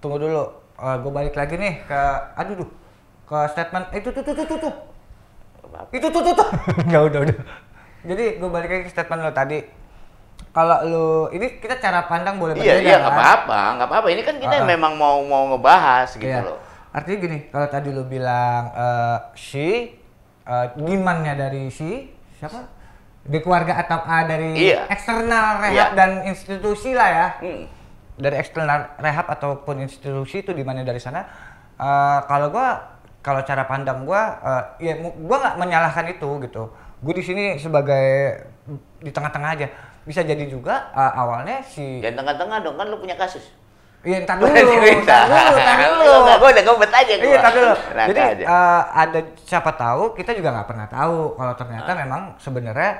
tunggu 0.00 0.16
dulu. 0.16 0.44
Eh, 0.74 0.96
gua 1.00 1.12
balik 1.12 1.36
lagi 1.36 1.54
nih 1.54 1.84
ke, 1.84 2.02
aduh, 2.34 2.64
duh, 2.64 2.70
ke 3.24 3.38
statement 3.52 3.86
itu 3.92 4.08
tuh 4.08 4.22
tuh 4.24 4.34
tuh 4.34 4.46
tuh, 4.50 4.58
tuh. 4.58 4.74
Itu 5.92 6.06
tuh 6.08 6.22
tuh 6.24 6.34
tuh. 6.34 6.48
Nggak 6.88 7.02
udah 7.12 7.20
udah. 7.28 7.36
Jadi 8.04 8.24
gua 8.40 8.50
balik 8.50 8.68
lagi 8.70 8.82
ke 8.86 8.92
statement 8.92 9.20
lu 9.22 9.32
tadi. 9.32 9.58
Kalau 10.54 10.78
lu, 10.86 11.06
ini 11.34 11.58
kita 11.58 11.82
cara 11.82 12.06
pandang 12.06 12.38
boleh 12.38 12.54
Iya, 12.54 12.78
berbeda 12.78 12.86
iya 12.86 12.96
nggak 13.02 13.10
kan? 13.10 13.18
apa-apa, 13.18 13.58
nggak 13.74 13.88
apa-apa. 13.90 14.08
Ini 14.08 14.22
kan 14.22 14.36
kita 14.38 14.56
ah. 14.62 14.66
memang 14.66 14.92
mau 14.94 15.18
mau 15.26 15.50
ngebahas 15.50 16.08
gitu 16.14 16.30
Iya. 16.30 16.46
loh. 16.46 16.58
Artinya 16.94 17.18
gini, 17.18 17.38
kalau 17.50 17.66
tadi 17.66 17.88
lu 17.90 18.06
bilang 18.06 18.70
eh, 18.70 19.18
si 19.34 19.68
eh, 20.46 20.66
demandnya 20.78 21.34
dari 21.34 21.66
si 21.68 22.06
siapa? 22.38 22.70
Di 23.24 23.38
keluarga 23.38 23.80
atau 23.80 23.98
ah, 23.98 24.22
dari 24.22 24.52
Iya. 24.68 24.84
eksternal 24.86 25.58
rehab 25.58 25.72
Iya. 25.72 25.86
dan 25.94 26.10
institusi 26.24 26.92
lah 26.92 27.08
ya. 27.08 27.28
Hmm. 27.40 27.64
Dari 28.14 28.36
eksternal 28.36 28.94
rehab 28.96 29.26
ataupun 29.26 29.80
institusi 29.80 30.40
itu 30.40 30.50
di 30.50 30.60
mana 30.60 30.80
dari 30.80 30.98
sana. 30.98 31.24
eh, 31.74 32.18
kalau 32.24 32.48
gua 32.48 32.78
kalau 33.18 33.42
cara 33.42 33.64
pandang 33.64 34.04
gua 34.04 34.38
eh, 34.38 34.62
ya 34.84 34.94
gua 35.18 35.36
nggak 35.40 35.56
menyalahkan 35.56 36.06
itu 36.08 36.28
gitu. 36.40 36.70
Gue 37.00 37.12
di 37.12 37.20
sini 37.20 37.44
sebagai 37.56 38.38
di 38.98 39.10
tengah-tengah 39.10 39.50
aja. 39.52 39.66
Bisa 40.02 40.20
jadi 40.20 40.44
juga 40.44 40.88
eh, 40.90 41.12
awalnya 41.14 41.58
si 41.60 41.98
Jangan 41.98 42.22
tengah-tengah 42.22 42.58
dong, 42.60 42.76
kan 42.76 42.86
lu 42.86 42.96
punya 42.96 43.16
kasus. 43.16 43.50
Iya, 44.04 44.20
entar 44.20 44.36
dulu, 44.38 44.52
entar 44.52 45.24
dulu, 45.24 45.56
entar 45.56 45.76
dulu. 45.82 46.12
Enggak, 46.14 46.36
gue 46.36 46.48
udah 46.52 46.62
ngebet 46.62 46.92
aja 46.94 47.12
gue. 47.16 47.26
Iya, 47.26 47.38
tar 47.40 47.52
dulu. 47.52 47.72
Jadi 48.12 48.20
eh, 48.44 48.82
ada 48.94 49.18
siapa 49.42 49.70
tahu 49.74 50.02
kita 50.14 50.30
juga 50.32 50.48
nggak 50.52 50.68
pernah 50.68 50.86
tahu 50.86 51.16
kalau 51.34 51.54
ternyata 51.56 51.90
Ah. 51.90 51.96
memang 51.98 52.22
sebenarnya 52.38 52.90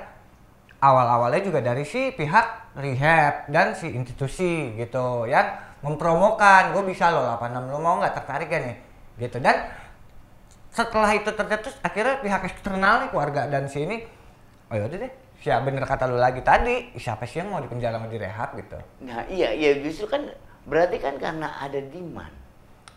awal-awalnya 0.85 1.41
juga 1.41 1.65
dari 1.65 1.89
si 1.89 2.13
pihak 2.13 2.77
rehab 2.77 3.49
dan 3.49 3.73
si 3.73 3.89
institusi 3.89 4.77
gitu 4.77 5.25
ya 5.25 5.73
mempromokan 5.81 6.77
gue 6.77 6.83
bisa 6.93 7.09
loh 7.09 7.25
86 7.41 7.73
lo 7.73 7.79
mau 7.81 7.97
nggak? 8.01 8.15
Tertarik 8.21 8.49
ya 8.53 8.61
nih? 8.61 8.77
Gitu. 9.17 9.41
Dan 9.41 9.57
setelah 10.75 11.11
itu 11.15 11.31
tercetus 11.31 11.75
akhirnya 11.81 12.21
pihak 12.21 12.43
eksternal 12.51 13.07
nih 13.07 13.09
keluarga 13.15 13.47
dan 13.47 13.71
sini 13.71 14.03
oh 14.69 14.75
yaudah 14.75 15.07
deh 15.07 15.13
siapa 15.39 15.63
bener 15.71 15.87
kata 15.87 16.11
lu 16.11 16.19
lagi 16.19 16.43
tadi 16.43 16.91
siapa 16.99 17.31
sih 17.31 17.39
yang 17.45 17.55
mau 17.55 17.63
dipenjara 17.63 17.95
mau 17.95 18.11
direhab 18.11 18.59
gitu. 18.59 18.75
Nah 19.07 19.23
iya 19.31 19.55
iya 19.55 19.79
justru 19.79 20.11
kan 20.11 20.27
berarti 20.67 20.99
kan 20.99 21.15
karena 21.21 21.63
ada 21.63 21.79
demand. 21.79 22.33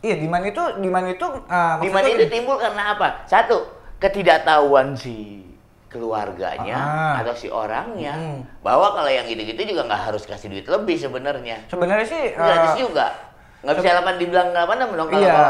iya 0.01 0.13
diman 0.17 0.41
itu 0.45 0.63
diman 0.77 1.05
itu 1.09 1.25
uh, 1.25 1.81
Demand 1.81 2.05
itu 2.05 2.25
gini, 2.25 2.33
timbul 2.33 2.57
karena 2.57 2.97
apa? 2.97 3.25
Satu 3.29 3.65
ketidaktahuan 4.01 4.93
si 4.97 5.45
keluarganya 5.97 6.77
Ah. 6.77 7.13
atau 7.21 7.33
si 7.33 7.47
orangnya 7.47 8.13
Hmm. 8.13 8.39
bahwa 8.61 8.93
kalau 8.93 9.09
yang 9.09 9.25
gitu-gitu 9.25 9.75
juga 9.75 9.85
nggak 9.85 10.01
harus 10.07 10.23
kasih 10.23 10.47
duit 10.47 10.65
lebih 10.65 10.95
sebenarnya. 10.95 11.65
sebenarnya 11.67 12.05
sih 12.05 12.23
Gratis 12.31 12.73
uh, 12.73 12.79
juga. 12.79 13.07
Nggak 13.57 13.75
bisa 13.75 13.89
delapan 13.89 14.15
dibilang 14.15 14.49
apa 14.53 14.73
namanya 14.73 14.95
dong 14.95 15.09
kalau 15.09 15.25
Iya. 15.25 15.41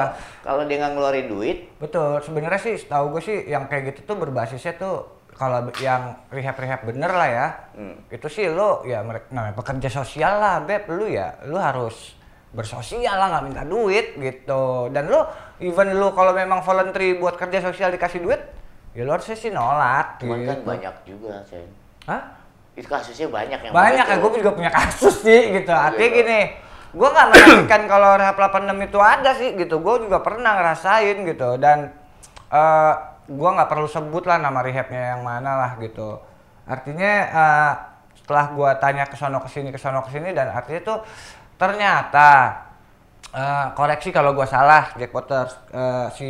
kalau- 0.42 0.66
dia 0.66 0.78
nggak 0.80 0.92
ngeluarin 0.96 1.28
duit. 1.28 1.58
Betul, 1.78 2.12
sebenarnya 2.24 2.58
sih 2.58 2.76
tahu 2.82 3.06
gue 3.12 3.22
sih 3.22 3.38
yang 3.46 3.68
kayak 3.68 3.94
gitu 3.94 4.08
tuh 4.08 4.18
berbasisnya 4.18 4.74
tuh 4.74 5.04
kalau 5.36 5.62
yang 5.78 6.18
rehab-rehab 6.28 6.82
bener 6.84 7.12
lah 7.12 7.30
ya, 7.30 7.48
Hmm. 7.76 8.00
itu 8.10 8.26
sih 8.26 8.48
lo 8.48 8.82
ya 8.84 9.04
mereka 9.04 9.30
namanya 9.30 9.54
pekerja 9.54 9.90
sosial 9.94 10.40
lah, 10.40 10.56
beb, 10.60 10.88
lu 10.88 11.06
ya, 11.06 11.36
lu 11.46 11.60
harus 11.60 12.18
bersosial 12.50 13.14
lah 13.14 13.28
nggak 13.30 13.44
minta 13.44 13.64
duit 13.64 14.18
gitu. 14.18 14.90
Dan 14.90 15.12
lu 15.12 15.20
even 15.60 15.94
lu 15.94 16.10
kalau 16.12 16.32
memang 16.32 16.64
voluntary 16.64 17.14
buat 17.14 17.36
kerja 17.36 17.62
sosial 17.62 17.92
dikasih 17.92 18.24
duit, 18.24 18.42
ya 18.98 19.06
lu 19.06 19.14
harusnya 19.14 19.38
sih 19.38 19.54
nolak. 19.54 20.18
Cuman 20.18 20.42
kan 20.42 20.58
gitu. 20.58 20.66
banyak 20.66 20.96
juga, 21.06 21.34
Sen. 21.46 21.70
Hah? 22.10 22.34
Itu 22.74 22.90
kasusnya 22.90 23.30
banyak 23.30 23.60
yang 23.62 23.74
Banyak 23.74 24.06
ya, 24.10 24.16
gue 24.18 24.32
juga 24.42 24.52
punya 24.58 24.72
kasus 24.74 25.22
sih 25.22 25.54
gitu. 25.54 25.70
Artinya 25.70 26.10
Iya. 26.10 26.18
gini, 26.18 26.40
gue 26.98 27.08
nggak 27.14 27.28
menafikan 27.30 27.84
kalau 27.86 28.18
rehab 28.18 28.38
86 28.38 28.90
itu 28.90 28.98
ada 28.98 29.32
sih 29.38 29.50
gitu. 29.54 29.78
Gue 29.86 30.02
juga 30.02 30.26
pernah 30.26 30.58
ngerasain 30.58 31.18
gitu 31.22 31.62
dan 31.62 31.94
eh 32.50 32.94
gue 33.28 33.50
nggak 33.54 33.70
perlu 33.70 33.86
sebut 33.86 34.24
lah 34.26 34.42
nama 34.42 34.66
rehabnya 34.66 35.14
yang 35.14 35.22
mana 35.22 35.62
lah 35.62 35.72
gitu. 35.78 36.18
Artinya 36.66 37.12
eh, 37.30 37.72
setelah 38.18 38.46
gue 38.50 38.70
tanya 38.82 39.04
ke 39.06 39.14
sono 39.14 39.38
ke 39.44 39.50
sini 39.52 39.70
ke 39.70 39.78
sono 39.78 40.02
ke 40.02 40.10
sini 40.10 40.34
dan 40.34 40.50
artinya 40.50 40.82
tuh 40.82 40.98
ternyata 41.58 42.30
eh, 43.34 43.66
koreksi 43.76 44.10
kalau 44.10 44.32
gue 44.32 44.48
salah 44.48 44.90
Jack 44.96 45.12
Potter 45.12 45.44
eh, 45.74 46.08
si 46.16 46.30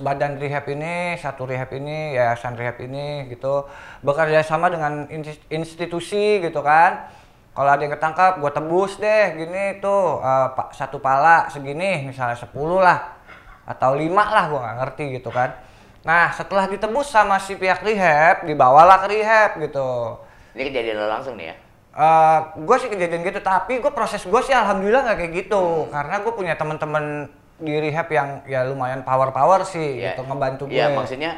badan 0.00 0.40
rehab 0.42 0.66
ini 0.66 1.14
satu 1.18 1.46
rehab 1.46 1.70
ini 1.74 2.18
yayasan 2.18 2.58
rehab 2.58 2.80
ini 2.82 3.30
gitu. 3.30 3.66
Bekerja 4.02 4.42
sama 4.42 4.70
dengan 4.70 5.06
insti- 5.10 5.46
institusi 5.50 6.42
gitu 6.42 6.60
kan. 6.64 7.06
Kalau 7.54 7.70
ada 7.70 7.82
yang 7.86 7.94
ketangkap 7.94 8.42
gue 8.42 8.50
tebus 8.50 8.98
deh 8.98 9.38
gini 9.38 9.78
tuh 9.78 10.18
eh, 10.18 10.48
pak 10.58 10.74
satu 10.74 10.98
pala 10.98 11.46
segini 11.54 12.10
misalnya 12.10 12.34
10 12.34 12.50
lah 12.82 13.14
atau 13.64 13.94
lima 13.94 14.26
lah 14.26 14.44
gue 14.50 14.58
nggak 14.58 14.76
ngerti 14.82 15.04
gitu 15.22 15.30
kan. 15.30 15.54
Nah 16.02 16.34
setelah 16.34 16.66
ditebus 16.66 17.08
sama 17.08 17.38
si 17.38 17.54
pihak 17.54 17.80
rehab 17.86 18.44
dibawalah 18.44 19.06
ke 19.06 19.06
rehab 19.14 19.50
gitu. 19.62 20.18
Ini 20.58 20.62
kejadian 20.70 20.96
lo 20.98 21.06
langsung 21.10 21.38
nih 21.38 21.54
ya. 21.54 21.56
gue 22.58 22.76
sih 22.82 22.90
kejadian 22.90 23.22
gitu 23.22 23.38
tapi 23.38 23.78
gue 23.78 23.92
proses 23.94 24.26
gue 24.26 24.40
sih 24.42 24.50
alhamdulillah 24.50 25.06
nggak 25.06 25.18
kayak 25.22 25.32
gitu. 25.46 25.86
Karena 25.94 26.18
gue 26.26 26.32
punya 26.34 26.58
teman-teman 26.58 27.30
di 27.54 27.72
rehab 27.78 28.10
yang 28.10 28.42
ya 28.50 28.66
lumayan 28.66 29.06
power 29.06 29.30
power 29.30 29.62
sih 29.62 30.02
Iya. 30.02 30.18
gitu 30.18 30.26
ngebantu 30.26 30.66
gue 30.66 30.74
Iya, 30.74 30.90
maksudnya 30.90 31.32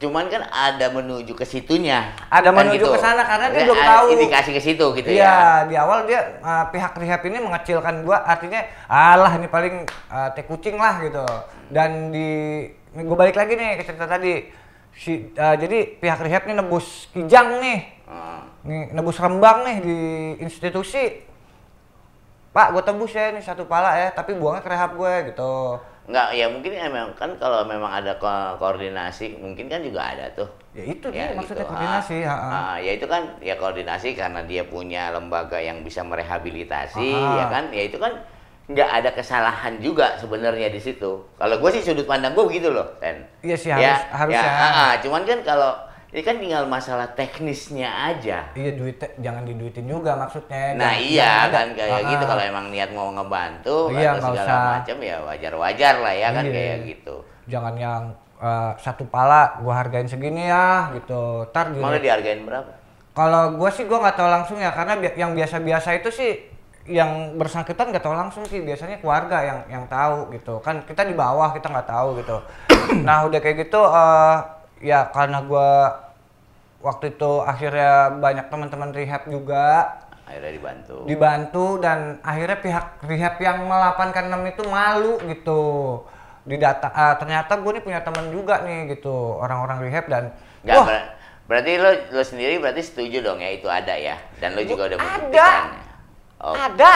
cuman 0.00 0.32
kan 0.32 0.48
ada 0.48 0.88
menuju 0.96 1.36
ke 1.36 1.44
situnya. 1.44 2.16
Ada 2.32 2.56
Kan 2.56 2.64
menuju 2.64 2.88
ke 2.88 2.96
sana, 2.96 3.20
karena 3.20 3.52
dia 3.52 3.68
Maksudnya 3.68 3.68
belum 3.68 3.80
tahu. 3.84 4.04
Indikasi 4.16 4.50
ke 4.56 4.60
situ 4.64 4.86
gitu 4.96 5.08
Iya, 5.12 5.28
ya. 5.28 5.68
di 5.68 5.76
awal 5.76 6.08
dia 6.08 6.40
uh, 6.40 6.64
pihak 6.72 6.96
rehab 6.96 7.20
ini 7.28 7.36
mengecilkan 7.36 8.00
gua 8.00 8.24
artinya 8.24 8.64
alah 8.88 9.36
ini 9.36 9.52
paling 9.52 9.84
uh, 10.08 10.32
teh 10.32 10.48
kucing 10.48 10.80
lah 10.80 11.04
gitu. 11.04 11.20
Dan 11.68 12.08
di 12.08 12.64
gue 12.96 13.16
balik 13.20 13.36
lagi 13.36 13.60
nih 13.60 13.76
ke 13.76 13.84
cerita 13.84 14.08
tadi. 14.08 14.48
Si 14.96 15.36
uh, 15.36 15.56
jadi 15.60 16.00
pihak 16.00 16.24
rehab 16.24 16.48
ini 16.48 16.56
nebus 16.56 17.12
kijang 17.12 17.60
nih. 17.60 17.80
Hmm. 18.08 18.40
Nih 18.64 18.82
nebus 18.96 19.20
rembang 19.20 19.68
nih 19.68 19.76
di 19.84 19.98
institusi. 20.40 21.28
Pak, 22.50 22.74
gue 22.74 22.82
tebus 22.82 23.14
ya 23.14 23.30
nih 23.30 23.38
satu 23.38 23.62
pala 23.64 23.94
ya, 23.94 24.10
tapi 24.10 24.34
buangnya 24.34 24.58
ke 24.58 24.70
rehab 24.70 24.98
gue 24.98 25.14
gitu. 25.30 25.78
Enggak, 26.10 26.34
ya 26.34 26.50
mungkin 26.50 26.72
emang 26.74 27.14
kan 27.14 27.30
kalau 27.38 27.62
memang 27.62 27.86
ada 27.88 28.18
ko- 28.18 28.58
koordinasi, 28.58 29.38
mungkin 29.38 29.70
kan 29.70 29.78
juga 29.78 30.02
ada 30.02 30.26
tuh. 30.34 30.50
Ya 30.74 30.82
itu 30.84 31.06
Ya, 31.08 31.30
dia 31.30 31.38
maksudnya 31.38 31.62
gitu. 31.62 31.70
koordinasi. 31.70 32.16
Ah, 32.20 32.34
ha-ha. 32.34 32.50
ah, 32.50 32.76
ya 32.76 32.98
itu 32.98 33.06
kan 33.06 33.22
ya 33.38 33.54
koordinasi 33.54 34.18
karena 34.18 34.42
dia 34.42 34.66
punya 34.66 35.14
lembaga 35.14 35.62
yang 35.62 35.86
bisa 35.86 36.02
merehabilitasi, 36.02 37.14
Ah. 37.14 37.38
ya 37.38 37.44
kan? 37.46 37.64
Ya 37.70 37.86
itu 37.86 38.02
kan 38.02 38.18
nggak 38.66 38.90
ada 38.90 39.10
kesalahan 39.14 39.78
juga 39.78 40.18
sebenarnya 40.18 40.66
di 40.68 40.82
situ. 40.82 41.22
Kalau 41.30 41.54
gue 41.54 41.70
sih 41.70 41.82
sudut 41.84 42.02
pandang 42.04 42.34
gue 42.34 42.42
begitu 42.44 42.74
loh, 42.74 42.98
Ten. 42.98 43.22
Iya 43.40 43.54
sih, 43.54 43.70
ya, 43.70 43.78
harus- 43.78 44.10
harus 44.10 44.34
ya. 44.34 44.42
ya. 44.42 44.50
ah, 44.50 44.66
ah, 44.66 44.92
cuman 44.98 45.22
kan 45.22 45.38
kalau 45.46 45.70
ini 46.10 46.20
kan 46.20 46.36
tinggal 46.36 46.66
masalah 46.66 47.06
teknisnya 47.08 47.86
aja. 47.86 48.50
Iya 48.52 48.70
duit 48.74 48.98
jangan 49.16 49.42
diduitin 49.42 49.86
juga 49.86 50.14
maksudnya. 50.14 50.74
Nah 50.74 50.90
Jangan- 50.90 51.06
iya 51.06 51.30
jangan 51.44 51.50
kan 51.52 51.68
kayak 51.76 52.02
gitu 52.04 52.24
kalau 52.26 52.42
emang 52.44 52.66
niat 52.68 52.90
mau 52.90 53.08
ngebantu 53.10 53.76
Iya, 53.92 54.10
atau 54.12 54.28
segala 54.28 54.42
usah. 54.42 54.62
macam 54.76 54.96
ya 55.00 55.16
wajar-wajar 55.20 55.94
lah 55.96 56.10
ya 56.12 56.28
kan 56.30 56.44
Iya. 56.44 56.52
kayak 56.52 56.76
gitu. 56.88 57.16
jangan 57.46 57.74
yang 57.74 58.02
eh, 58.38 58.72
satu 58.76 59.04
pala 59.04 59.58
gua 59.58 59.74
hargain 59.76 60.04
segini 60.04 60.46
ya 60.46 60.90
gitu 60.92 61.44
di- 61.46 61.76
Malah 61.76 61.98
dihargain 61.98 62.40
berapa? 62.40 62.72
kalau 63.10 63.54
gua 63.54 63.68
sih 63.68 63.84
gua 63.84 64.00
nggak 64.00 64.16
tahu 64.16 64.28
langsung 64.28 64.56
ya 64.56 64.70
karena 64.70 64.96
bi- 64.96 65.12
yang 65.14 65.30
biasa-biasa 65.32 65.94
itu 65.94 66.08
sih 66.08 66.32
yang 66.86 67.36
bersangkutan 67.36 67.90
nggak 67.90 68.00
tahu 68.00 68.14
langsung 68.14 68.42
sih 68.44 68.60
biasanya 68.60 68.96
keluarga 68.96 69.42
yang 69.42 69.58
yang 69.68 69.84
tahu 69.86 70.30
gitu 70.30 70.56
kan 70.58 70.80
kita 70.82 71.02
di 71.02 71.12
bawah 71.12 71.50
kita 71.50 71.68
nggak 71.68 71.86
tahu 71.86 72.16
gitu 72.16 72.36
nah 73.04 73.22
udah 73.22 73.38
kayak 73.38 73.60
gitu 73.60 73.78
eh, 73.78 74.36
ya 74.80 75.08
karena 75.08 75.40
gua 75.40 75.70
waktu 76.80 77.12
itu 77.12 77.32
akhirnya 77.40 77.92
banyak 78.16 78.48
teman-teman 78.48 78.90
rehab 78.90 79.22
juga 79.26 80.00
Akhirnya 80.24 80.52
dibantu. 80.54 80.96
dibantu 81.04 81.66
dan 81.78 81.98
akhirnya 82.22 82.58
pihak 82.58 82.86
rehab 83.02 83.34
yang 83.36 83.66
melapankan 83.66 84.30
6 84.30 84.46
itu 84.48 84.62
malu 84.64 85.18
gitu 85.26 85.62
di 86.40 86.56
data 86.56 86.88
ah, 86.88 87.14
ternyata 87.14 87.52
gue 87.52 87.70
nih 87.72 87.82
punya 87.82 88.00
teman 88.00 88.30
juga 88.30 88.62
nih 88.62 88.94
gitu 88.94 89.10
orang-orang 89.36 89.82
rehab 89.82 90.06
dan 90.06 90.24
Nggak, 90.62 90.72
wah 90.72 90.86
ber- 90.86 91.08
berarti 91.44 91.72
lo, 91.76 91.90
lo 92.10 92.22
sendiri 92.22 92.56
berarti 92.56 92.80
setuju 92.80 93.20
dong 93.20 93.42
ya 93.42 93.50
itu 93.50 93.66
ada 93.66 93.92
ya 93.92 94.16
dan 94.38 94.54
lo 94.54 94.62
juga 94.62 94.88
udah 94.88 94.98
Ada. 95.02 95.48
Oh. 96.40 96.54
ada 96.56 96.92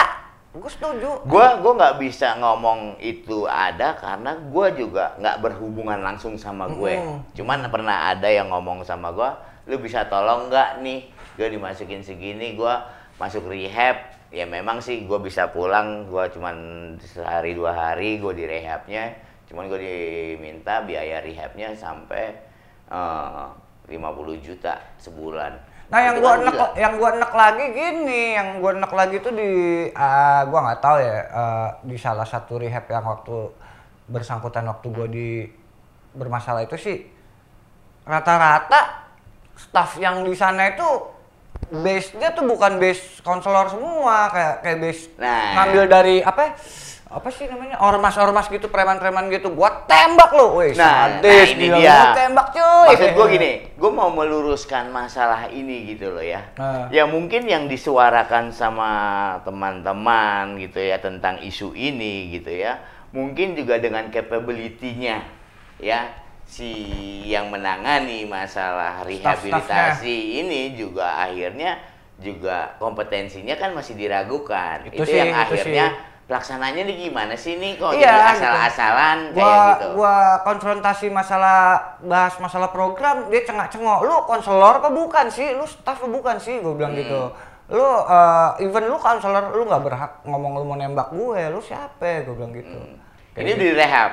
gue 0.55 0.71
setuju 0.71 1.09
Gua 1.27 1.59
gua 1.59 1.73
nggak 1.75 1.95
bisa 1.99 2.39
ngomong 2.39 2.95
itu 3.03 3.43
ada 3.43 3.99
karena 3.99 4.39
gua 4.47 4.71
juga 4.71 5.11
nggak 5.19 5.43
berhubungan 5.43 5.99
langsung 5.99 6.39
sama 6.39 6.71
gue. 6.71 6.95
Mm-mm. 6.95 7.35
Cuman 7.35 7.67
pernah 7.67 8.15
ada 8.15 8.31
yang 8.31 8.47
ngomong 8.47 8.87
sama 8.87 9.11
gua, 9.11 9.35
lu 9.67 9.75
bisa 9.83 10.07
tolong 10.07 10.47
nggak 10.47 10.79
nih? 10.79 11.11
Gue 11.35 11.47
dimasukin 11.51 11.99
segini, 11.99 12.55
gua 12.55 12.87
masuk 13.19 13.51
rehab. 13.51 14.15
Ya 14.31 14.47
memang 14.47 14.79
sih 14.79 15.03
gua 15.03 15.19
bisa 15.19 15.51
pulang, 15.51 16.07
gua 16.07 16.31
cuman 16.31 16.55
sehari 17.03 17.51
dua 17.51 17.75
hari 17.75 18.23
gua 18.23 18.31
di 18.31 18.47
rehabnya. 18.47 19.11
Cuman 19.51 19.67
gua 19.67 19.77
diminta 19.77 20.81
biaya 20.87 21.19
rehabnya 21.19 21.75
sampai 21.75 22.31
eh, 22.87 23.47
50 23.91 23.91
juta 24.41 24.81
sebulan. 24.97 25.74
Nah 25.85 25.99
yang 26.01 26.17
gue 26.17 26.31
enek 26.41 26.55
yang 26.81 26.93
gue 26.97 27.09
enek 27.13 27.33
lagi 27.33 27.65
gini 27.71 28.21
yang 28.33 28.47
gue 28.57 28.71
enek 28.73 28.93
lagi 28.93 29.15
tuh 29.21 29.33
di 29.37 29.51
ah 29.93 30.41
gue 30.49 30.59
nggak 30.59 30.81
tahu 30.81 30.97
ya 30.97 31.17
ah, 31.29 31.69
di 31.85 31.97
salah 31.97 32.25
satu 32.25 32.57
rehab 32.57 32.89
yang 32.89 33.05
waktu 33.05 33.53
bersangkutan 34.09 34.65
waktu 34.65 34.87
gue 34.89 35.07
di 35.13 35.29
bermasalah 36.17 36.65
itu 36.65 36.77
sih 36.77 36.97
rata-rata 38.05 39.09
staff 39.53 39.97
yang 40.01 40.25
di 40.25 40.33
sana 40.33 40.73
itu 40.73 40.87
base-nya 41.71 42.33
tuh 42.37 42.45
bukan 42.45 42.77
base 42.77 43.21
konselor 43.25 43.69
semua 43.73 44.29
kayak 44.29 44.55
kayak 44.61 44.79
base 44.81 45.03
Nah. 45.17 45.57
ngambil 45.57 45.83
dari 45.89 46.15
apa 46.21 46.41
ya? 46.45 46.51
Apa 47.15 47.31
sih 47.31 47.47
namanya 47.47 47.79
ormas-ormas 47.79 48.51
gitu 48.51 48.67
preman-preman 48.67 49.31
gitu 49.31 49.55
gua 49.55 49.87
tembak 49.87 50.35
lo 50.35 50.59
weh 50.59 50.75
Nah, 50.75 51.15
sadis 51.23 51.55
nah 51.55 51.55
ini 51.55 51.67
dia. 51.79 51.95
gua 51.95 52.05
tembak 52.11 52.47
cuy 52.51 52.87
Maksud 52.91 53.09
gue 53.15 53.25
gini, 53.39 53.51
gue 53.71 53.91
mau 53.95 54.11
meluruskan 54.11 54.91
masalah 54.91 55.47
ini 55.47 55.95
gitu 55.95 56.11
loh 56.11 56.19
ya. 56.21 56.43
Nah. 56.59 56.91
Ya 56.91 57.07
mungkin 57.07 57.47
yang 57.47 57.71
disuarakan 57.71 58.51
sama 58.51 58.91
teman-teman 59.47 60.59
gitu 60.59 60.83
ya 60.83 60.99
tentang 60.99 61.39
isu 61.39 61.71
ini 61.71 62.35
gitu 62.35 62.51
ya. 62.51 62.83
Mungkin 63.15 63.55
juga 63.55 63.79
dengan 63.79 64.11
capability-nya 64.11 65.23
ya 65.79 66.11
si 66.43 66.75
yang 67.25 67.47
menangani 67.47 68.27
masalah 68.27 69.07
rehabilitasi 69.07 70.43
ini 70.43 70.75
juga 70.75 71.23
akhirnya 71.23 71.79
juga 72.19 72.75
kompetensinya 72.77 73.55
kan 73.55 73.71
masih 73.71 73.95
diragukan. 73.95 74.87
Itu 74.91 75.03
Itu, 75.03 75.09
sih, 75.09 75.17
yang 75.19 75.31
itu 75.31 75.41
akhirnya 75.41 75.85
sih. 75.95 76.14
Pelaksananya 76.25 76.81
nih 76.83 77.05
gimana 77.05 77.33
sih 77.33 77.55
nih 77.55 77.77
kok 77.77 77.93
Iya, 77.93 78.01
jadi 78.01 78.17
gitu. 78.17 78.33
asal-asalan 78.41 79.17
gua 79.29 79.37
kayak 79.37 79.61
gitu. 79.69 79.87
gua 79.93 80.15
konfrontasi 80.41 81.07
masalah 81.09 81.59
bahas 82.01 82.33
masalah 82.37 82.69
program 82.69 83.29
dia 83.29 83.45
cengak 83.45 83.69
cengok 83.69 84.01
lu 84.01 84.15
konselor 84.25 84.81
apa 84.81 84.89
bukan 84.89 85.29
sih 85.29 85.53
lu 85.53 85.63
staff 85.63 86.01
apa 86.01 86.09
bukan 86.09 86.35
sih 86.35 86.57
gua 86.59 86.73
bilang 86.73 86.91
Hmm. 86.91 87.01
gitu 87.01 87.21
lu 87.65 87.81
eh, 87.81 88.49
even 88.61 88.85
lu 88.85 88.97
konselor 88.97 89.49
lu 89.51 89.65
nggak 89.65 89.81
berhak 89.81 90.11
ngomong 90.21 90.53
lu 90.55 90.63
mau 90.63 90.77
nembak 90.77 91.09
gue, 91.09 91.49
lu 91.49 91.57
siapa? 91.57 92.21
Gue 92.21 92.37
bilang 92.37 92.53
gitu. 92.53 92.77
Kayak 93.33 93.41
Ini 93.41 93.51
di 93.55 93.67
rehab. 93.73 94.11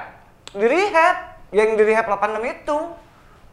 di 0.52 0.64
rehab, 0.64 1.16
yang 1.48 1.76
di 1.76 1.84
rehab 1.84 2.08
86 2.08 2.40
itu. 2.48 2.78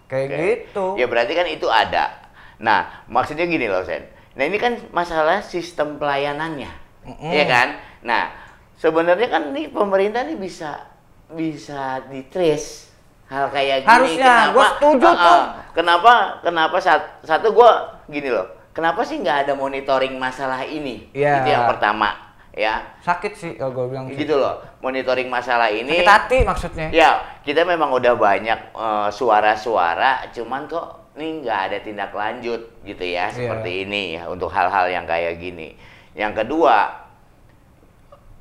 Kayak 0.08 0.26
Oke. 0.26 0.40
gitu. 0.40 0.86
Ya 0.96 1.04
berarti 1.04 1.36
kan 1.36 1.44
itu 1.46 1.68
ada. 1.68 2.16
Nah, 2.60 3.04
maksudnya 3.12 3.44
gini 3.44 3.68
loh, 3.68 3.84
Sen. 3.84 4.08
Nah, 4.40 4.48
ini 4.48 4.56
kan 4.56 4.80
masalah 4.96 5.44
sistem 5.44 6.00
pelayanannya. 6.00 6.72
Mm-mm. 7.04 7.32
Iya 7.36 7.46
kan? 7.46 7.68
Nah, 8.00 8.32
sebenarnya 8.80 9.28
kan 9.28 9.52
nih 9.52 9.68
pemerintah 9.70 10.24
nih 10.24 10.40
bisa 10.40 10.88
bisa 11.30 12.02
ditrace 12.10 12.90
hal 13.30 13.52
kayak 13.54 13.86
gini. 13.86 13.92
Harusnya, 13.92 14.34
gua 14.56 14.68
setuju 14.80 15.06
ah. 15.06 15.14
tuh. 15.22 15.42
Kenapa? 15.78 16.14
Kenapa 16.42 16.78
sat- 16.82 17.22
satu 17.22 17.54
gua 17.54 18.02
gini 18.10 18.34
loh. 18.34 18.50
Kenapa 18.74 19.04
sih 19.06 19.20
nggak 19.20 19.46
ada 19.46 19.54
monitoring 19.54 20.16
masalah 20.18 20.64
ini? 20.66 21.12
Iya. 21.14 21.44
Itu 21.44 21.50
yang 21.52 21.66
pertama, 21.68 22.10
ya. 22.56 22.96
Sakit 23.04 23.34
sih, 23.36 23.52
kalau 23.60 23.76
gue 23.76 23.86
bilang. 23.92 24.08
sih. 24.08 24.16
Gitu 24.24 24.40
loh. 24.40 24.64
Monitoring 24.80 25.28
masalah 25.28 25.68
ini. 25.68 26.00
Sakit 26.00 26.08
hati 26.10 26.38
maksudnya. 26.48 26.88
Ya, 26.90 27.10
kita 27.44 27.68
memang 27.68 27.92
udah 27.92 28.16
banyak 28.16 28.60
eh, 28.72 29.10
suara-suara, 29.12 30.32
cuman 30.32 30.66
kok 30.66 31.12
nih 31.20 31.44
nggak 31.44 31.60
ada 31.70 31.78
tindak 31.84 32.12
lanjut 32.16 32.62
gitu 32.88 33.04
ya, 33.04 33.28
Iya. 33.30 33.36
seperti 33.36 33.84
ini 33.84 34.16
ya, 34.16 34.32
untuk 34.32 34.48
hal-hal 34.50 34.88
yang 34.88 35.04
kayak 35.04 35.36
gini. 35.38 35.76
Yang 36.16 36.46
kedua, 36.46 36.99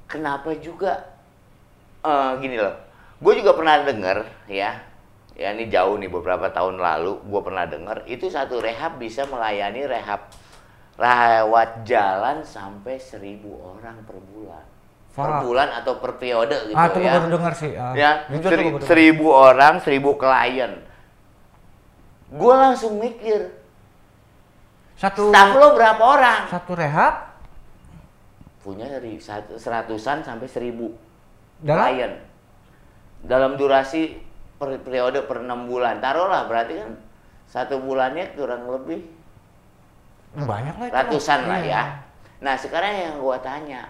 kenapa 0.08 0.56
juga 0.56 1.04
eh, 2.00 2.32
gini 2.40 2.56
loh, 2.56 2.74
gue 3.20 3.32
juga 3.36 3.52
pernah 3.54 3.84
denger 3.84 4.18
ya, 4.48 4.80
ya 5.36 5.48
ini 5.52 5.68
jauh 5.68 5.94
nih 5.94 6.08
beberapa 6.08 6.48
tahun 6.48 6.80
lalu, 6.80 7.20
gue 7.22 7.40
pernah 7.44 7.68
denger 7.68 8.08
itu 8.08 8.26
satu 8.26 8.58
rehab 8.58 8.96
bisa 8.96 9.28
melayani 9.28 9.84
rehab 9.84 10.26
rawat 10.98 11.86
jalan 11.86 12.42
sampai 12.42 12.98
seribu 12.98 13.54
orang 13.78 14.02
per 14.02 14.18
bulan. 14.18 14.64
Per 15.14 15.30
bulan 15.42 15.68
atau 15.74 15.98
per 15.98 16.14
periode 16.14 16.70
gitu 16.70 16.78
ah, 16.78 16.86
itu 16.86 16.98
ya 17.02 17.18
baru 17.18 17.26
denger 17.34 17.52
sih. 17.58 17.72
ah. 17.74 17.90
ya 17.90 18.10
Jujur 18.30 18.50
seri- 18.54 18.82
seribu 18.86 19.26
orang 19.34 19.82
seribu 19.82 20.14
klien 20.14 20.78
gue 22.28 22.54
langsung 22.54 23.02
mikir 23.02 23.50
Satu 24.94 25.34
staff 25.34 25.58
lo 25.58 25.74
berapa 25.74 25.98
orang 25.98 26.40
satu 26.46 26.70
rehab 26.78 27.27
punya 28.68 28.84
dari 28.84 29.16
seratusan 29.56 30.20
sampai 30.20 30.44
seribu 30.44 30.92
dalam 31.64 31.88
klien 31.88 32.12
dalam 33.25 33.56
durasi 33.56 34.20
per 34.60 34.76
periode 34.84 35.25
per 35.25 35.40
enam 35.40 35.64
bulan 35.64 36.04
taruhlah 36.04 36.44
berarti 36.44 36.76
kan 36.76 36.90
satu 37.48 37.80
bulannya 37.80 38.37
kurang 38.37 38.68
lebih 38.68 39.00
banyak 40.37 40.75
lah 40.76 40.88
ratusan 40.92 41.48
lah 41.48 41.64
Iya. 41.64 41.72
ya 41.72 41.82
nah 42.44 42.54
sekarang 42.60 42.92
yang 42.92 43.14
gua 43.25 43.40
tanya 43.40 43.88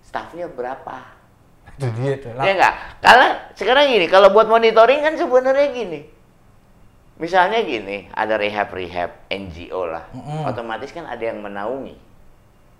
staffnya 0.00 0.46
berapa 0.46 1.10
Itu 1.74 1.90
dia 1.98 2.14
tuh. 2.22 2.30
Ya 2.38 2.54
enggak? 2.54 2.74
Karena 3.02 3.28
sekarang 3.58 3.90
gini, 3.90 4.06
kalau 4.06 4.30
buat 4.30 4.46
monitoring 4.46 5.02
kan 5.02 5.18
sebenarnya 5.18 5.74
gini. 5.74 6.06
Misalnya 7.18 7.66
gini, 7.66 8.06
ada 8.14 8.38
rehab-rehab 8.38 9.26
NGO 9.26 9.82
lah. 9.90 10.06
Mm-mm. 10.14 10.46
Otomatis 10.46 10.94
kan 10.94 11.02
ada 11.02 11.18
yang 11.18 11.42
menaungi. 11.42 11.98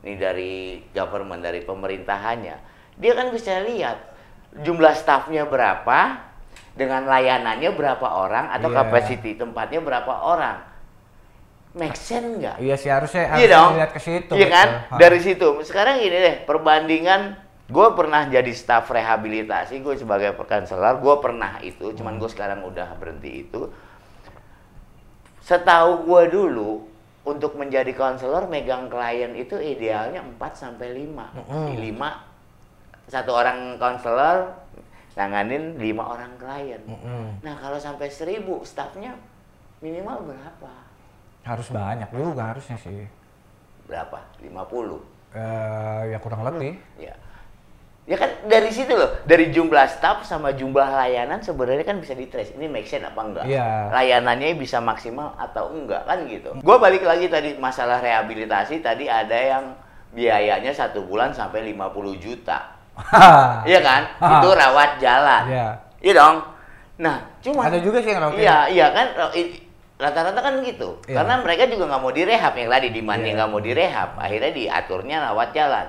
Ini 0.05 0.15
dari 0.15 0.53
government, 0.93 1.41
dari 1.41 1.65
pemerintahannya. 1.65 2.57
Dia 3.01 3.13
kan 3.17 3.33
bisa 3.33 3.65
lihat 3.65 4.13
jumlah 4.61 4.93
staffnya 4.93 5.49
berapa, 5.49 6.21
dengan 6.77 7.09
layanannya 7.09 7.73
berapa 7.73 8.05
orang, 8.05 8.53
atau 8.53 8.69
Iya. 8.69 8.77
capacity 8.85 9.31
tempatnya 9.35 9.81
berapa 9.81 10.13
orang. 10.13 10.61
Make 11.75 11.99
sense 11.99 12.39
nggak? 12.39 12.57
Iya 12.63 12.77
sih 12.79 12.87
harusnya 12.87 13.23
Iya 13.25 13.31
harusnya 13.35 13.51
dong. 13.51 13.71
dilihat 13.75 13.93
ke 13.97 14.01
situ. 14.05 14.33
Iya 14.37 14.47
kan? 14.47 14.69
Ha. 14.93 14.97
Dari 15.01 15.19
situ. 15.19 15.49
Sekarang 15.67 15.99
gini 15.99 16.15
deh, 16.15 16.37
perbandingan 16.47 17.35
gue 17.65 17.89
pernah 17.97 18.29
jadi 18.29 18.53
staf 18.55 18.93
rehabilitasi, 18.93 19.81
gue 19.81 19.95
sebagai 19.97 20.37
konselor, 20.37 21.01
gue 21.01 21.15
pernah 21.19 21.59
itu, 21.65 21.91
Hmm. 21.91 21.97
cuman 21.97 22.15
gue 22.21 22.31
sekarang 22.31 22.61
udah 22.63 22.95
berhenti 22.95 23.49
itu. 23.49 23.73
Setahu 25.41 26.05
gue 26.05 26.23
dulu, 26.31 26.87
untuk 27.25 27.57
menjadi 27.57 27.91
konselor 27.97 28.45
megang 28.47 28.93
klien 28.93 29.33
itu 29.33 29.57
idealnya 29.57 30.21
4 30.21 30.37
sampai 30.53 30.93
5. 30.93 31.41
Mm-mm. 31.41 31.67
5 31.81 33.13
satu 33.13 33.31
orang 33.37 33.77
konselor 33.81 34.53
nanganin 35.17 35.77
5 35.81 35.83
orang 36.01 36.33
klien. 36.37 36.81
Mm-mm. 36.85 37.41
Nah, 37.41 37.57
kalau 37.57 37.81
sampai 37.81 38.13
1000 38.13 38.45
stafnya 38.65 39.17
minimal 39.81 40.33
berapa? 40.33 40.85
harus 41.45 41.69
banyak 41.69 42.09
juga 42.09 42.57
harusnya 42.57 42.77
sih. 42.81 43.05
Berapa? 43.85 44.17
50. 44.41 45.37
Eh 45.37 46.03
ya 46.09 46.19
kurang 46.19 46.41
lebih. 46.49 46.81
Ya. 46.97 47.13
Ya 48.05 48.21
kan 48.21 48.29
dari 48.45 48.69
situ 48.69 48.93
loh, 48.93 49.17
dari 49.25 49.49
jumlah 49.49 49.88
staff 49.88 50.29
sama 50.29 50.53
jumlah 50.53 50.93
layanan 50.93 51.40
sebenarnya 51.40 51.88
kan 51.88 52.05
bisa 52.05 52.12
ditrace. 52.12 52.53
Ini 52.53 52.69
make 52.69 52.85
sense 52.85 53.09
apa 53.09 53.17
enggak? 53.17 53.49
Iya. 53.49 53.88
Layanannya 53.97 54.61
bisa 54.61 54.77
maksimal 54.77 55.33
atau 55.40 55.73
enggak 55.73 56.05
kan 56.05 56.21
gitu. 56.29 56.53
Gue 56.61 56.77
balik 56.77 57.01
lagi 57.01 57.33
tadi 57.33 57.57
masalah 57.57 58.05
rehabilitasi 58.05 58.85
tadi 58.85 59.09
ada 59.09 59.33
yang 59.33 59.73
biayanya 60.12 60.77
satu 60.77 61.01
bulan 61.09 61.33
sampai 61.33 61.64
50 61.73 62.21
juta. 62.21 62.77
Iya 63.64 63.81
kan? 63.81 64.03
Itu 64.37 64.49
rawat 64.53 65.01
jalan. 65.01 65.45
Iya. 65.49 65.69
Iya 66.05 66.12
dong. 66.21 66.37
Nah, 67.01 67.17
cuma 67.40 67.73
Ada 67.73 67.81
juga 67.81 68.05
sih 68.05 68.12
yang 68.12 68.21
rawat 68.21 68.37
Iya, 68.37 68.57
iya 68.69 68.87
kan 68.93 69.07
rata-rata 69.97 70.45
kan 70.45 70.61
gitu. 70.61 71.01
Iya. 71.09 71.25
Karena 71.25 71.40
mereka 71.40 71.64
juga 71.73 71.88
nggak 71.88 72.03
mau 72.05 72.12
direhab 72.12 72.53
yang 72.53 72.69
tadi 72.69 72.87
demandnya 72.93 73.33
Iya. 73.33 73.37
nggak 73.40 73.51
mau 73.51 73.62
direhab. 73.64 74.11
Akhirnya 74.21 74.53
diaturnya 74.53 75.17
rawat 75.25 75.57
jalan. 75.57 75.87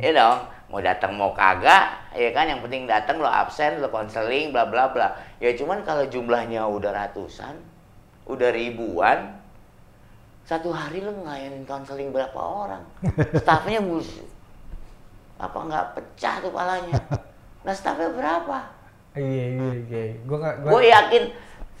Iya 0.00 0.10
dong, 0.16 0.38
mau 0.72 0.80
datang 0.80 1.12
mau 1.12 1.36
kagak, 1.36 2.16
ya 2.16 2.32
kan 2.32 2.48
yang 2.48 2.64
penting 2.64 2.88
datang 2.88 3.20
lo 3.20 3.28
absen, 3.28 3.84
lo 3.84 3.92
konseling, 3.92 4.56
bla 4.56 4.64
bla 4.64 4.88
bla. 4.88 5.12
Ya 5.36 5.52
cuman 5.52 5.84
kalau 5.84 6.08
jumlahnya 6.08 6.64
udah 6.64 6.96
ratusan, 6.96 7.60
udah 8.24 8.48
ribuan, 8.48 9.36
satu 10.48 10.72
hari 10.72 11.04
lo 11.04 11.12
ngelayanin 11.12 11.68
konseling 11.68 12.08
berapa 12.08 12.40
orang? 12.40 12.82
Staffnya 13.44 13.84
musuh. 13.84 14.24
Apa 15.36 15.60
nggak 15.60 15.86
pecah 16.00 16.40
tuh 16.40 16.52
palanya? 16.54 16.96
Nah 17.62 17.74
staffnya 17.74 18.10
berapa? 18.10 18.58
Iya 19.18 19.44
iya 19.58 19.70
iya. 19.86 20.02
Gua 20.26 20.38
nggak 20.38 20.56
gua 20.62 20.70
Gue 20.70 20.82
yakin 20.90 21.22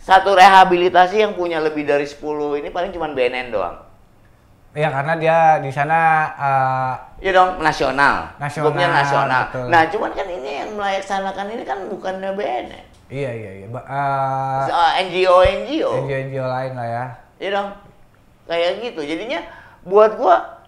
satu 0.02 0.34
rehabilitasi 0.34 1.22
yang 1.22 1.34
punya 1.38 1.62
lebih 1.62 1.86
dari 1.86 2.06
10 2.06 2.18
ini 2.58 2.68
paling 2.74 2.90
cuma 2.90 3.10
BNN 3.14 3.54
doang. 3.54 3.78
Iya 4.74 4.88
karena 4.88 5.14
dia 5.14 5.38
di 5.62 5.70
sana 5.70 5.98
eh, 6.34 6.94
Iya 7.22 7.30
dong, 7.32 7.62
nasional. 7.62 8.34
Nasional, 8.36 8.66
Grupnya 8.66 8.88
nasional. 8.90 9.42
betul. 9.46 9.64
Nah, 9.70 9.82
cuman 9.86 10.10
kan 10.10 10.26
ini 10.26 10.50
yang 10.58 10.70
melaksanakan 10.74 11.46
ini 11.54 11.62
kan 11.62 11.78
bukannya 11.86 12.30
BNN. 12.34 12.84
iya 13.06 13.30
iya 13.30 13.50
iya. 13.62 13.66
Ba- 13.70 13.86
eh, 13.86 15.06
NGO 15.06 15.36
NGO. 15.46 15.90
NGO 16.02 16.16
NGO 16.26 16.46
lain 16.50 16.72
lah 16.74 16.88
ya. 16.90 17.04
Iya 17.38 17.50
dong. 17.54 17.68
Kayak 18.44 18.70
gitu. 18.82 19.00
Jadinya 19.06 19.38
buat 19.82 20.18
gua 20.18 20.66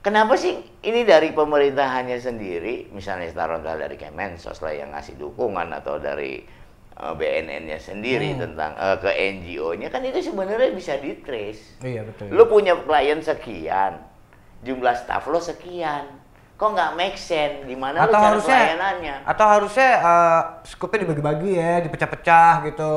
kenapa 0.00 0.36
sih 0.36 0.54
ini 0.82 1.08
dari 1.08 1.32
pemerintahannya 1.32 2.20
sendiri, 2.20 2.92
misalnya 2.92 3.32
taruh 3.32 3.64
dari 3.64 3.96
Kemensos 3.96 4.60
lah 4.60 4.76
yang 4.76 4.92
ngasih 4.92 5.16
dukungan 5.16 5.72
atau 5.72 5.96
dari 5.96 6.44
eh, 6.94 7.14
BNN-nya 7.16 7.80
sendiri 7.80 8.36
Hmm. 8.36 8.44
tentang 8.44 8.76
eh, 8.76 8.96
ke 9.00 9.08
NGO-nya 9.08 9.88
kan 9.88 10.04
itu 10.04 10.20
sebenarnya 10.20 10.68
bisa 10.70 11.00
di-trace. 11.00 11.80
Iya 11.80 12.04
betul. 12.04 12.28
Lu 12.28 12.44
punya 12.44 12.76
klien 12.76 13.18
sekian, 13.18 14.04
jumlah 14.64 14.94
staff 14.94 15.24
lo 15.24 15.38
sekian. 15.38 16.24
Kok 16.54 16.70
nggak 16.70 16.90
make 16.94 17.18
sense? 17.18 17.66
Di 17.66 17.74
mana 17.74 18.06
lu 18.06 18.08
atau 18.08 18.14
cara 18.14 18.26
harusnya 18.30 18.58
pelayanannya? 18.62 19.14
atau 19.26 19.46
harusnya 19.50 19.88
eh, 19.98 20.40
skupnya 20.64 20.98
dibagi-bagi 21.02 21.50
ya, 21.52 21.72
dipecah-pecah 21.82 22.52
gitu, 22.64 22.92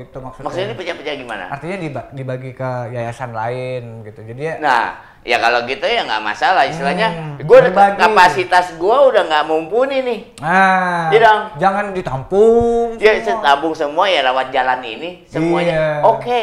gitu 0.00 0.16
maksudnya. 0.18 0.44
Maksudnya 0.48 0.66
ini 0.66 0.76
pecah-pecah 0.76 1.14
gimana? 1.14 1.44
Artinya 1.52 1.76
diba- 1.78 2.08
dibagi 2.10 2.50
ke 2.50 2.70
yayasan 2.90 3.30
lain 3.30 4.02
gitu. 4.02 4.24
Jadi 4.24 4.40
ya 4.42 4.54
Nah, 4.56 4.84
ya 5.20 5.36
kalau 5.36 5.68
gitu 5.68 5.84
ya 5.84 6.00
nggak 6.00 6.22
masalah. 6.24 6.64
Istilahnya, 6.64 7.08
Hmm, 7.12 7.36
gue 7.44 7.58
kapasitas 7.94 8.72
gue 8.72 8.96
udah 9.12 9.22
nggak 9.28 9.44
mumpuni 9.46 10.00
nih. 10.00 10.20
Nah, 10.40 11.12
dong. 11.12 11.40
jangan 11.60 11.84
ditampung. 11.92 12.96
Ya, 12.96 13.20
semua. 13.20 13.44
tabung 13.44 13.76
semua 13.76 14.08
ya 14.08 14.24
rawat 14.24 14.48
jalan 14.48 14.80
ini 14.80 15.28
semuanya. 15.28 16.00
Iya. 16.00 16.08
Oke, 16.08 16.42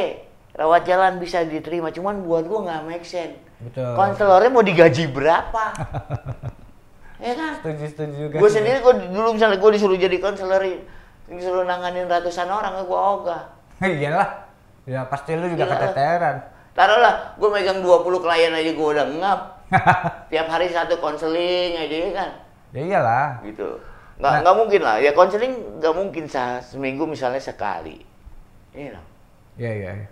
rawat 0.53 0.83
jalan 0.83 1.17
bisa 1.17 1.43
diterima. 1.43 1.89
Cuman 1.89 2.21
buat 2.21 2.43
gue 2.43 2.59
nggak 2.61 2.81
make 2.83 3.03
sense. 3.03 3.37
Betul. 3.61 3.93
Konselornya 3.93 4.49
mau 4.49 4.61
digaji 4.61 5.05
berapa? 5.07 5.63
ya 7.25 7.33
kan? 7.33 7.51
Setuju 7.61 7.85
setuju 7.87 8.13
juga. 8.29 8.35
Sih. 8.47 8.57
sendiri 8.57 8.77
gue 8.79 8.93
dulu 9.13 9.37
misalnya 9.37 9.57
gue 9.57 9.71
disuruh 9.71 9.95
jadi 9.95 10.17
konselor, 10.17 10.61
disuruh 11.27 11.63
nanganin 11.63 12.09
ratusan 12.09 12.49
orang, 12.49 12.81
gue 12.81 12.97
ogah. 12.97 13.43
Iyalah. 13.81 14.49
Ya 14.83 15.05
pasti 15.05 15.37
lu 15.37 15.45
juga 15.47 15.69
Iyalah. 15.69 15.77
keteteran. 15.93 16.35
Taruhlah, 16.71 17.15
gue 17.35 17.49
megang 17.51 17.83
20 17.83 18.23
klien 18.23 18.49
aja 18.49 18.71
gue 18.71 18.87
udah 18.95 19.05
ngap. 19.19 19.39
Tiap 20.31 20.47
hari 20.47 20.67
satu 20.67 20.97
konseling 20.97 21.75
aja 21.77 21.95
ya 21.95 22.09
kan. 22.11 22.29
Ya 22.71 22.81
iyalah. 22.81 23.27
Gitu. 23.43 23.67
Nggak, 24.17 24.31
Nah. 24.31 24.39
nggak 24.41 24.55
mungkin 24.55 24.81
lah. 24.81 24.95
Ya 24.97 25.11
konseling 25.11 25.53
nggak 25.77 25.93
mungkin 25.93 26.23
se- 26.25 26.63
seminggu 26.63 27.03
misalnya 27.03 27.39
sekali. 27.39 27.99
Iya 28.71 28.95
dong. 28.95 29.07
Iya 29.59 29.71
iya. 29.75 29.91
iya. 29.99 30.07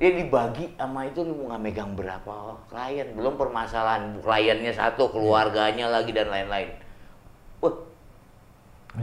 Ya 0.00 0.10
dibagi 0.10 0.72
sama 0.74 1.04
itu 1.04 1.20
lu 1.20 1.44
nggak 1.44 1.60
megang 1.60 1.92
berapa 1.92 2.56
klien 2.66 3.12
belum 3.12 3.36
permasalahan 3.36 4.16
kliennya 4.18 4.72
satu 4.72 5.12
keluarganya 5.12 5.86
lagi 5.86 6.10
dan 6.10 6.32
lain-lain 6.32 6.72
wah 7.60 7.76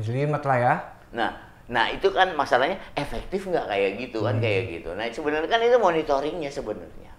Jelimet 0.02 0.42
lah 0.42 0.58
ya. 0.58 0.74
nah 1.14 1.32
nah 1.68 1.86
itu 1.88 2.10
kan 2.10 2.34
masalahnya 2.34 2.80
efektif 2.94 3.46
nggak 3.46 3.68
kayak 3.68 3.92
gitu 4.00 4.20
Hmm. 4.20 4.28
kan 4.32 4.36
kayak 4.40 4.64
gitu 4.74 4.90
nah 4.96 5.06
sebenarnya 5.06 5.46
kan 5.46 5.62
itu 5.62 5.78
monitoringnya 5.78 6.50
sebenarnya 6.50 7.12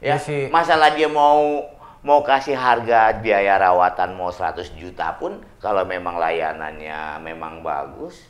ya 0.00 0.14
Iya 0.14 0.16
sih. 0.16 0.42
masalah 0.48 0.96
dia 0.96 1.06
mau 1.06 1.62
mau 2.00 2.22
kasih 2.22 2.54
harga 2.54 3.18
biaya 3.18 3.58
rawatan 3.58 4.14
mau 4.14 4.30
100 4.30 4.72
juta 4.72 5.18
pun 5.18 5.36
kalau 5.58 5.82
memang 5.82 6.16
layanannya 6.16 7.18
memang 7.20 7.60
bagus 7.60 8.24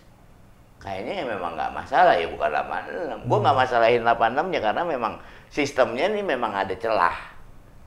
kayaknya 0.76 1.12
ya 1.20 1.24
memang 1.24 1.56
nggak 1.56 1.72
masalah 1.72 2.14
ya 2.14 2.28
bukan 2.30 2.52
86 2.52 3.26
gue 3.26 3.38
nggak 3.42 3.56
masalahin 3.56 4.02
86 4.04 4.52
nya 4.52 4.60
karena 4.60 4.82
memang 4.84 5.12
sistemnya 5.50 6.06
nih 6.12 6.24
memang 6.24 6.52
ada 6.52 6.74
celah. 6.76 7.16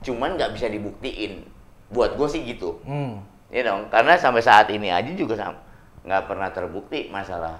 Cuman 0.00 0.36
nggak 0.36 0.56
bisa 0.56 0.66
dibuktiin. 0.66 1.44
Buat 1.90 2.16
gue 2.18 2.28
sih 2.28 2.42
gitu. 2.46 2.80
Hmm. 2.86 3.22
ya 3.50 3.66
dong 3.66 3.90
karena 3.90 4.14
sampai 4.14 4.38
saat 4.38 4.70
ini 4.70 4.94
aja 4.94 5.10
juga 5.10 5.34
sama 5.34 5.58
nggak 6.06 6.22
pernah 6.30 6.48
terbukti 6.54 7.10
masalah 7.10 7.58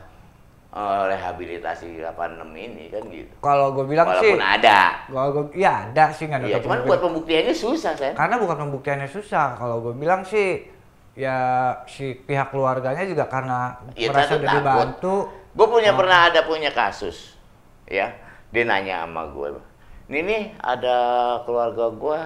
eh, 0.71 1.03
rehabilitasi 1.11 1.99
86 1.99 2.47
ini 2.55 2.85
kan 2.89 3.03
gitu. 3.11 3.35
Kalau 3.43 3.75
gue 3.75 3.85
bilang 3.91 4.07
sih, 4.23 4.33
walaupun 4.33 4.41
ada. 4.41 4.81
kalau 5.11 5.29
gue, 5.35 5.45
ya 5.59 5.91
ada 5.91 6.15
sih 6.15 6.31
nggak 6.31 6.41
ada 6.47 6.49
tapi 6.57 6.65
cuman 6.65 6.79
gua 6.79 6.89
buat 6.95 7.01
pembuktiannya 7.11 7.55
susah, 7.55 7.93
Sen. 7.99 8.15
karena 8.15 8.39
bukan 8.39 8.57
pembuktiannya 8.71 9.09
susah. 9.11 9.59
Kalau 9.59 9.83
gue 9.83 9.95
bilang 9.99 10.23
sih, 10.23 10.63
ya 11.19 11.37
si 11.91 12.15
pihak 12.15 12.55
keluarganya 12.55 13.03
juga 13.05 13.27
karena 13.27 13.75
Iya, 13.99 14.11
merasa 14.15 14.39
udah 14.39 14.51
dibantu. 14.55 15.15
Gue 15.51 15.67
punya 15.67 15.91
Oh. 15.91 15.99
pernah 15.99 16.31
ada 16.31 16.47
punya 16.47 16.71
kasus, 16.71 17.35
ya. 17.91 18.15
Dia 18.51 18.65
nanya 18.67 19.07
sama 19.07 19.31
gue, 19.31 19.55
ini 20.11 20.55
ada 20.59 20.97
keluarga 21.47 21.87
gue 21.91 22.19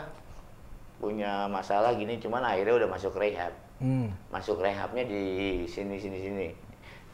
punya 1.01 1.45
masalah 1.49 1.93
gini, 1.97 2.17
cuman 2.17 2.41
akhirnya 2.41 2.85
udah 2.85 2.89
masuk 2.89 3.17
rehab. 3.17 3.53
Hmm. 3.81 4.09
Masuk 4.33 4.61
rehabnya 4.61 5.05
di 5.05 5.25
sini 5.69 6.01
sini 6.01 6.17
sini. 6.21 6.49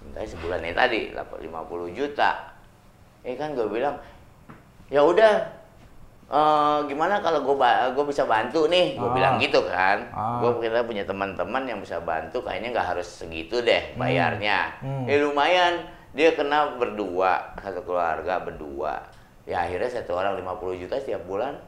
Entah 0.00 0.22
sebulan 0.22 0.62
ini 0.62 0.74
tadi 0.74 1.00
dapat 1.10 1.42
50 1.42 1.90
juta. 1.90 2.54
Eh 3.26 3.34
kan 3.34 3.52
gue 3.58 3.66
bilang, 3.66 3.98
ya 4.86 5.02
udah 5.02 5.59
eh, 6.30 6.78
gimana 6.86 7.18
kalau 7.18 7.42
gue 7.42 7.54
gue 7.90 8.04
bisa 8.06 8.22
bantu 8.24 8.64
nih, 8.66 8.94
gue 8.94 9.02
Ah. 9.02 9.12
bilang 9.12 9.34
gitu 9.36 9.60
kan. 9.66 9.98
Ah. 10.10 10.38
Gue 10.38 10.62
kita 10.62 10.86
punya 10.86 11.02
teman-teman 11.02 11.66
yang 11.66 11.82
bisa 11.82 11.98
bantu, 11.98 12.40
kayaknya 12.40 12.70
nggak 12.70 12.88
harus 12.94 13.06
segitu 13.06 13.58
deh 13.60 13.98
bayarnya. 13.98 14.70
Hmm. 14.78 15.04
Eh 15.04 15.18
lumayan, 15.18 15.82
dia 16.14 16.30
kena 16.32 16.78
berdua, 16.78 17.54
satu 17.58 17.82
keluarga 17.82 18.38
berdua. 18.38 19.02
Ya 19.42 19.66
akhirnya 19.66 19.90
satu 19.90 20.14
orang 20.14 20.38
50 20.38 20.78
juta 20.78 20.94
setiap 20.94 21.26
bulan, 21.26 21.58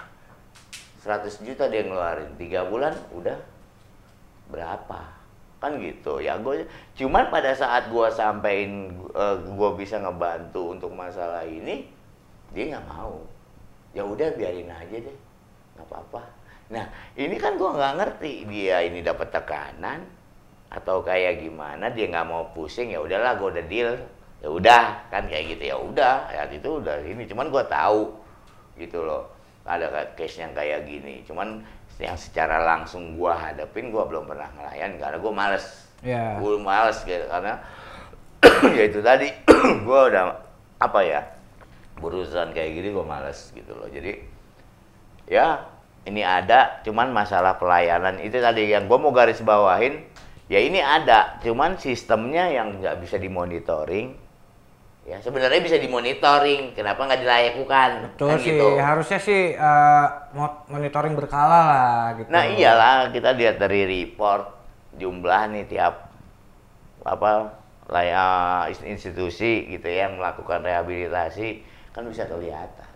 100 1.03 1.43
juta 1.43 1.67
dia 1.67 1.83
ngeluarin. 1.83 2.31
Tiga 2.39 2.63
bulan 2.65 2.95
udah 3.11 3.35
berapa? 4.47 5.01
Kan 5.59 5.79
gitu 5.79 6.19
ya 6.19 6.35
gue 6.39 6.67
cuman 6.99 7.31
pada 7.31 7.55
saat 7.55 7.87
gue 7.87 8.07
sampein 8.11 8.91
gue 9.47 9.71
bisa 9.79 9.95
ngebantu 9.99 10.75
untuk 10.75 10.91
masalah 10.91 11.47
ini 11.47 11.87
dia 12.51 12.75
nggak 12.75 12.87
mau 12.91 13.23
ya 13.93 14.03
udah 14.05 14.29
biarin 14.37 14.69
aja 14.69 14.97
deh. 14.97 15.19
Nggak 15.79 15.87
apa-apa. 15.89 16.23
Nah 16.73 16.85
ini 17.17 17.37
kan 17.37 17.57
gue 17.61 17.71
nggak 17.71 17.95
ngerti 18.01 18.33
dia 18.49 18.85
ini 18.85 19.05
dapat 19.05 19.29
tekanan 19.33 20.05
atau 20.73 21.05
kayak 21.05 21.45
gimana 21.45 21.93
dia 21.93 22.09
nggak 22.09 22.27
mau 22.29 22.49
pusing 22.57 22.89
ya 22.97 23.01
udahlah 23.05 23.37
gue 23.37 23.49
udah 23.59 23.67
deal. 23.69 23.91
Ya 24.43 24.49
udah 24.51 24.85
kan 25.13 25.31
kayak 25.31 25.57
gitu 25.57 25.65
ya 25.71 25.77
udah. 25.79 26.17
Ya 26.33 26.43
itu 26.51 26.69
udah 26.83 26.99
ini 27.05 27.25
cuman 27.29 27.53
gue 27.53 27.65
tahu 27.71 28.11
gitu 28.81 29.05
loh. 29.05 29.31
Ada 29.63 30.11
case 30.19 30.43
yang 30.43 30.51
kayak 30.57 30.91
gini. 30.91 31.23
Cuman 31.23 31.63
yang 32.03 32.17
secara 32.17 32.63
langsung 32.67 33.15
gua 33.15 33.37
hadapin 33.37 33.93
gua 33.93 34.09
belum 34.09 34.25
pernah 34.27 34.49
ngelayan 34.57 34.97
karena 34.97 35.19
gua 35.23 35.33
males. 35.33 35.67
Ya. 36.03 36.35
gua 36.43 36.59
males 36.59 36.99
gitu 37.07 37.27
karena 37.31 37.63
ya 38.77 38.83
itu 38.91 38.99
tadi 38.99 39.31
gua 39.87 40.11
udah 40.11 40.25
apa 40.83 41.01
ya 41.07 41.23
berurusan 42.03 42.51
kayak 42.51 42.75
gini 42.75 42.91
gua 42.91 43.07
males 43.07 43.55
gitu 43.55 43.71
loh. 43.79 43.87
Jadi 43.87 44.19
ya 45.31 45.63
ini 46.03 46.27
ada 46.27 46.83
cuman 46.83 47.15
masalah 47.15 47.57
pelayanan. 47.63 48.19
Itu 48.19 48.43
tadi 48.43 48.67
yang 48.67 48.91
gua 48.91 48.99
mau 48.99 49.15
garis 49.15 49.39
bawahin 49.39 50.03
ya 50.51 50.59
ini 50.59 50.83
ada 50.83 51.39
cuman 51.41 51.79
sistemnya 51.79 52.51
yang 52.51 52.83
nggak 52.83 52.99
bisa 52.99 53.17
dimonitoring. 53.17 54.19
Ya 55.03 55.19
sebenarnya 55.19 55.59
bisa 55.59 55.79
dimonitoring 55.83 56.79
kenapa 56.79 57.03
nggak 57.03 57.27
dilakukan 57.27 57.91
Betul 58.07 58.29
Kan 58.31 58.39
sih, 58.39 58.55
gitu. 58.55 58.69
harusnya 58.79 59.19
sih 59.19 59.43
eh, 59.59 60.07
mo- 60.35 60.63
monitoring 60.71 61.19
berkala 61.19 61.59
lah 61.67 62.03
gitu. 62.19 62.31
Nah 62.31 62.47
iyalah 62.47 63.11
kita 63.11 63.35
lihat 63.35 63.59
dari 63.59 63.83
report 63.83 64.47
jumlah 64.95 65.51
nih 65.51 65.67
tiap 65.67 66.07
apa 67.03 67.51
layak 67.91 68.79
institusi 68.87 69.67
gitu 69.75 69.91
ya 69.91 70.07
yang 70.07 70.23
melakukan 70.23 70.63
rehabilitasi 70.63 71.67
kan 71.93 72.03
bisa 72.09 72.25
kelihatan 72.27 72.89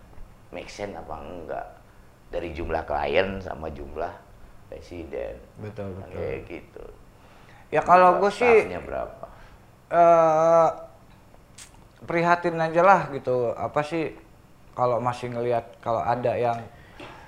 make 0.49 0.69
sense 0.69 0.97
apa 0.97 1.15
enggak 1.21 1.67
dari 2.33 2.51
jumlah 2.51 2.83
klien 2.83 3.39
sama 3.39 3.69
jumlah 3.71 4.11
presiden 4.67 5.37
Betul, 5.61 5.95
Kan 5.95 6.11
betul. 6.11 6.17
kayak 6.19 6.39
gitu 6.49 6.85
Ya 7.67 7.83
kalau 7.83 8.19
gue 8.23 8.31
sih 8.31 8.63
berapa 8.67 9.25
eh 9.91 10.69
prihatin 12.07 12.55
aja 12.55 12.81
lah 12.85 13.01
gitu. 13.11 13.51
Apa 13.51 13.83
sih 13.83 14.15
kalau 14.71 15.03
masih 15.03 15.33
ngelihat 15.33 15.65
kalau 15.83 15.99
ada 15.99 16.31
yang 16.37 16.55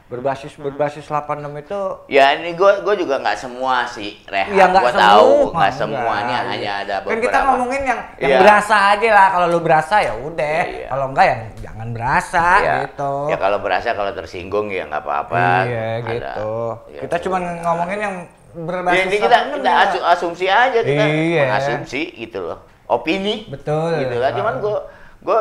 berbasis 0.09 0.57
berbasis 0.57 1.05
86 1.05 1.29
itu 1.61 1.81
ya 2.09 2.33
ini 2.33 2.57
gue 2.57 2.81
gue 2.81 2.95
juga 2.97 3.21
nggak 3.21 3.37
semua 3.37 3.85
sih 3.85 4.17
rehab 4.25 4.49
ya 4.51 4.65
gue 4.67 4.89
tahu 4.89 5.53
nggak 5.53 5.69
enggak. 5.69 5.71
semuanya 5.71 6.37
hanya 6.49 6.71
ada 6.81 6.95
beberapa 6.99 7.13
Kan 7.13 7.19
kita 7.21 7.39
ngomongin 7.45 7.81
yang 7.85 7.99
yang 8.17 8.29
Iya. 8.29 8.39
berasa 8.41 8.75
aja 8.89 9.09
lah. 9.11 9.27
Kalau 9.29 9.47
lu 9.47 9.59
berasa 9.61 9.95
ya 10.01 10.13
udah. 10.17 10.59
Iya. 10.65 10.85
Kalau 10.89 11.05
enggak 11.07 11.25
ya 11.25 11.37
jangan 11.61 11.87
berasa 11.93 12.45
ya, 12.59 12.75
gitu. 12.83 13.13
ya 13.29 13.37
kalau 13.37 13.57
berasa 13.61 13.87
kalau 13.93 14.11
tersinggung 14.11 14.67
ya 14.67 14.83
nggak 14.83 14.97
apa-apa 14.99 15.37
iya 15.63 15.85
Ada. 16.01 16.09
gitu. 16.09 16.53
Ya, 16.89 16.99
kita 17.05 17.15
cuman 17.23 17.41
ngomongin 17.61 17.99
yang 18.01 18.15
berbasis 18.49 18.97
Ya, 18.97 19.03
ini 19.05 19.17
kita, 19.19 19.37
86 19.39 19.53
kita 19.55 19.69
ya. 19.69 19.77
asu- 19.85 20.05
asumsi 20.09 20.45
aja 20.49 20.79
kita 20.81 21.03
Iya. 21.05 21.43
asumsi 21.53 22.01
gitu 22.17 22.39
loh 22.43 22.59
opini 22.87 23.45
Betul. 23.45 24.01
gitu 24.01 24.17
kan 24.17 24.33
cuman 24.33 24.53
Ah. 24.53 24.59
gue 24.59 24.75
gue 25.21 25.39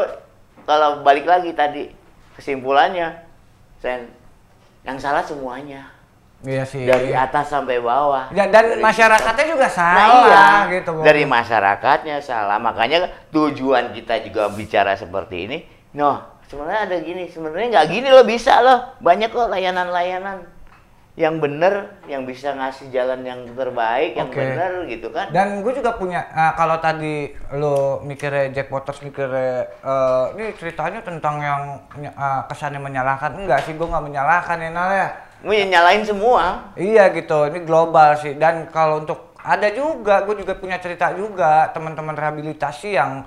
kalau 0.63 1.01
balik 1.01 1.25
lagi 1.25 1.51
tadi 1.53 1.89
kesimpulannya 2.37 3.17
sen 3.79 4.13
yang 4.89 4.97
salah 4.97 5.21
semuanya 5.21 5.85
Iya 6.39 6.63
sih. 6.63 6.87
dari 6.87 7.11
atas 7.13 7.51
sampai 7.51 7.77
bawah 7.77 8.31
Ya, 8.31 8.47
dan 8.47 8.73
Dari- 8.73 8.81
masyarakatnya 8.81 9.47
juga 9.49 9.67
Nah, 9.67 9.75
salah 9.75 10.09
iya, 10.23 10.47
gitu. 10.73 10.91
Bang. 10.95 11.05
dari 11.05 11.25
masyarakatnya 11.27 12.17
salah 12.19 12.57
makanya 12.57 12.99
tujuan 13.29 13.93
kita 13.93 14.25
juga 14.25 14.49
bicara 14.49 14.95
seperti 14.95 15.37
ini 15.45 15.59
noh 15.93 16.17
sebenarnya 16.47 16.81
ada 16.87 16.97
gini 16.99 17.27
sebenarnya 17.27 17.67
nggak 17.75 17.87
gini 17.91 18.09
loh 18.09 18.23
bisa 18.23 18.61
loh 18.61 18.97
banyak 18.99 19.29
kok 19.29 19.51
layanan-layanan 19.51 20.41
yang 21.19 21.43
bener 21.43 21.99
yang 22.07 22.23
bisa 22.23 22.55
ngasih 22.55 22.95
jalan 22.95 23.27
yang 23.27 23.43
terbaik 23.51 24.15
yang 24.15 24.31
Oke. 24.31 24.39
bener 24.39 24.87
gitu 24.87 25.11
kan 25.11 25.27
Dan 25.35 25.67
gue 25.67 25.75
juga 25.75 25.99
punya, 25.99 26.31
ah, 26.31 26.55
kalau 26.55 26.79
tadi 26.79 27.35
lo 27.59 27.99
mikirnya 28.07 28.55
Jack 28.55 28.71
Waters 28.71 29.03
mikirnya, 29.03 29.67
eh, 29.67 30.25
ini 30.39 30.55
ceritanya 30.55 31.03
tentang 31.03 31.43
yang 31.43 31.63
ah, 32.15 32.47
kesannya 32.47 32.79
menyalahkan. 32.79 33.35
Enggak 33.35 33.67
sih, 33.67 33.75
gue 33.75 33.83
nggak 33.83 34.07
menyalahkan 34.07 34.63
ya 34.63 34.71
Nal 34.71 34.91
ya. 34.95 35.09
mau 35.39 35.55
nyalain 35.55 36.03
semua 36.03 36.75
Iya 36.75 37.11
gitu, 37.15 37.51
ini 37.51 37.67
global 37.67 38.15
sih. 38.23 38.39
Dan 38.39 38.71
kalau 38.71 39.03
untuk 39.03 39.35
ada 39.43 39.67
juga, 39.75 40.23
gue 40.23 40.39
juga 40.39 40.55
punya 40.55 40.79
cerita 40.79 41.11
juga 41.19 41.67
teman-teman 41.75 42.15
rehabilitasi 42.15 42.95
yang 42.95 43.27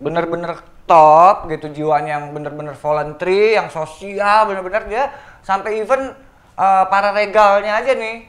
bener-bener 0.00 0.56
top 0.88 1.52
gitu 1.52 1.68
jiwanya 1.68 2.16
yang 2.16 2.32
bener-bener 2.32 2.72
voluntary, 2.80 3.60
yang 3.60 3.68
sosial, 3.68 4.48
bener-bener 4.48 4.88
dia 4.88 5.04
sampai 5.44 5.84
even 5.84 6.16
eh, 6.60 6.84
para 6.86 7.10
regalnya 7.10 7.72
aja 7.74 7.92
nih, 7.94 8.28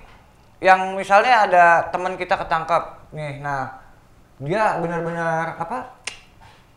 yang 0.60 0.96
misalnya 0.96 1.46
ada 1.46 1.66
teman 1.90 2.16
kita 2.16 2.38
ketangkap 2.38 3.12
nih, 3.12 3.40
nah 3.40 3.82
dia 4.38 4.80
bener-bener 4.80 5.54
apa 5.54 6.00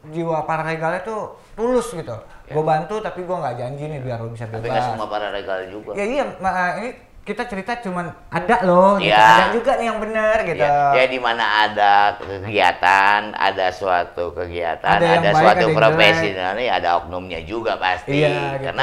jiwa 0.04 0.44
para 0.44 0.62
regalnya 0.62 1.00
tuh 1.00 1.32
tulus 1.54 1.94
gitu. 1.94 2.12
Gue 2.44 2.60
bantu 2.60 3.00
tapi 3.00 3.24
gue 3.24 3.32
nggak 3.32 3.56
janji 3.56 3.84
nih 3.88 4.00
biar 4.00 4.20
lo 4.20 4.28
bisa 4.28 4.44
tapi 4.44 4.60
bebas. 4.60 4.68
nggak 4.68 4.84
semua 4.90 5.08
para 5.08 5.32
regal 5.32 5.64
juga 5.64 5.96
Ya 5.96 6.04
iya, 6.04 6.24
ma- 6.36 6.76
ini 6.76 6.92
kita 7.24 7.48
cerita 7.48 7.80
cuman 7.80 8.12
ada 8.28 8.56
loh, 8.68 9.00
gitu. 9.00 9.08
Iya. 9.08 9.16
ada 9.16 9.44
juga 9.48 9.80
nih 9.80 9.86
yang 9.88 9.96
benar 9.96 10.36
gitu. 10.44 10.60
Ya, 10.60 10.92
ya 10.92 11.04
di 11.08 11.16
mana 11.16 11.44
ada 11.64 11.92
kegiatan, 12.20 13.32
ada 13.32 13.66
suatu 13.72 14.36
kegiatan, 14.36 15.00
Ada 15.00 15.24
ada, 15.24 15.30
baik, 15.32 15.40
suatu 15.40 15.56
ada 15.56 15.64
yang 15.64 15.72
profesi, 15.72 16.28
jelek. 16.30 16.52
ini 16.52 16.64
ada 16.68 16.88
oknumnya 17.00 17.40
juga 17.40 17.80
pasti. 17.80 18.12
Iya, 18.20 18.60
gitu. 18.60 18.76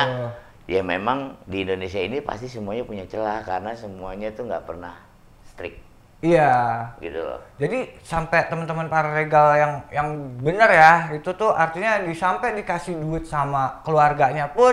Ya 0.72 0.80
memang 0.80 1.36
di 1.44 1.68
Indonesia 1.68 2.00
ini 2.00 2.24
pasti 2.24 2.48
semuanya 2.48 2.88
punya 2.88 3.04
celah 3.04 3.44
karena 3.44 3.76
semuanya 3.76 4.32
tuh 4.32 4.48
nggak 4.48 4.64
pernah 4.64 4.96
strict. 5.44 5.84
Iya. 6.22 6.54
gitu 7.02 7.18
loh 7.18 7.42
Jadi 7.58 7.98
sampai 8.06 8.46
teman-teman 8.46 8.86
para 8.86 9.10
regal 9.10 9.58
yang 9.58 9.74
yang 9.90 10.08
benar 10.38 10.70
ya 10.70 10.94
itu 11.18 11.34
tuh 11.34 11.50
artinya 11.50 11.98
di 11.98 12.14
sampai 12.14 12.54
dikasih 12.62 12.94
duit 12.94 13.26
sama 13.26 13.82
keluarganya 13.82 14.54
pun 14.54 14.70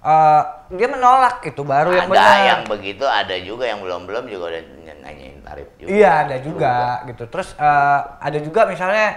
eh, 0.00 0.42
dia 0.72 0.88
menolak 0.88 1.44
itu 1.44 1.60
baru 1.60 1.92
yang 1.92 2.08
ada 2.08 2.16
benar. 2.16 2.40
yang 2.48 2.62
begitu 2.64 3.04
ada 3.04 3.36
juga 3.44 3.68
yang 3.68 3.84
belum 3.84 4.08
belum 4.08 4.24
juga 4.32 4.44
udah 4.48 4.62
nanyain 5.04 5.44
tarif 5.44 5.68
juga 5.76 5.92
Iya 5.92 6.10
ada 6.24 6.36
juga 6.40 6.74
gitu. 7.04 7.24
Terus 7.28 7.48
eh, 7.52 8.00
ada 8.16 8.38
juga 8.40 8.60
misalnya 8.64 9.08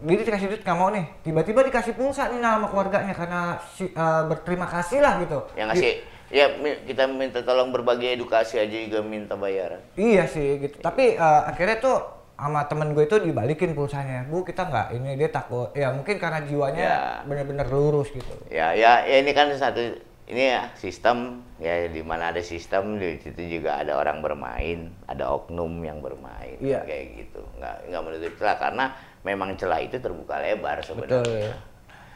dia 0.00 0.16
dikasih 0.16 0.46
duit 0.46 0.62
nggak 0.62 0.74
mau 0.74 0.88
nih, 0.88 1.06
tiba-tiba 1.20 1.60
dikasih 1.60 1.92
pulsa 1.92 2.28
nih 2.28 2.38
nama 2.38 2.66
keluarganya 2.66 3.10
karena 3.10 3.40
si, 3.68 3.86
eh, 3.86 4.22
berterima 4.24 4.64
kasih 4.64 4.98
lah 4.98 5.18
gitu. 5.18 5.42
yang 5.54 5.66
ngasih 5.68 5.98
ya 6.28 6.46
mi- 6.54 6.78
kita 6.84 7.04
minta 7.04 7.40
tolong 7.40 7.68
berbagi 7.68 8.14
edukasi 8.14 8.56
aja 8.56 8.76
juga 8.78 9.00
minta 9.00 9.34
bayaran 9.34 9.80
Iya 9.94 10.24
sih 10.24 10.60
gitu. 10.60 10.78
Tapi 10.78 11.14
eh, 11.14 11.42
akhirnya 11.44 11.78
tuh 11.78 11.98
sama 12.34 12.62
temen 12.64 12.92
gue 12.92 13.02
itu 13.02 13.18
dibalikin 13.18 13.72
pulsanya. 13.72 14.22
Bu 14.24 14.42
kita 14.42 14.62
nggak 14.64 14.94
ini 14.94 15.16
dia 15.16 15.26
takut. 15.28 15.74
Ya 15.74 15.90
mungkin 15.90 16.14
karena 16.16 16.38
jiwanya 16.40 16.78
Ya. 16.78 16.98
bener-bener 17.24 17.66
lurus 17.66 18.08
gitu. 18.08 18.30
ya 18.46 18.70
ya 18.72 19.02
ya 19.02 19.16
ini 19.18 19.32
kan 19.32 19.50
satu 19.52 19.82
ini 20.28 20.52
ya 20.52 20.68
sistem 20.74 21.40
ya 21.56 21.88
di 21.88 21.98
mana 21.98 22.30
ada 22.30 22.38
sistem 22.38 22.94
di 22.94 23.18
situ 23.18 23.58
juga 23.58 23.80
ada 23.80 23.96
orang 23.96 24.20
bermain 24.20 24.92
ada 25.04 25.26
oknum 25.26 25.80
yang 25.80 25.98
bermain 25.98 26.54
Iya. 26.60 26.84
kayak 26.84 27.04
gitu 27.18 27.40
nggak 27.56 27.76
nggak 27.88 28.02
menutup 28.04 28.32
celah 28.36 28.56
karena 28.56 28.84
memang 29.26 29.54
celah 29.58 29.80
itu 29.82 29.98
terbuka 29.98 30.38
lebar 30.38 30.78
Betul. 30.82 30.94
sebenarnya 31.24 31.54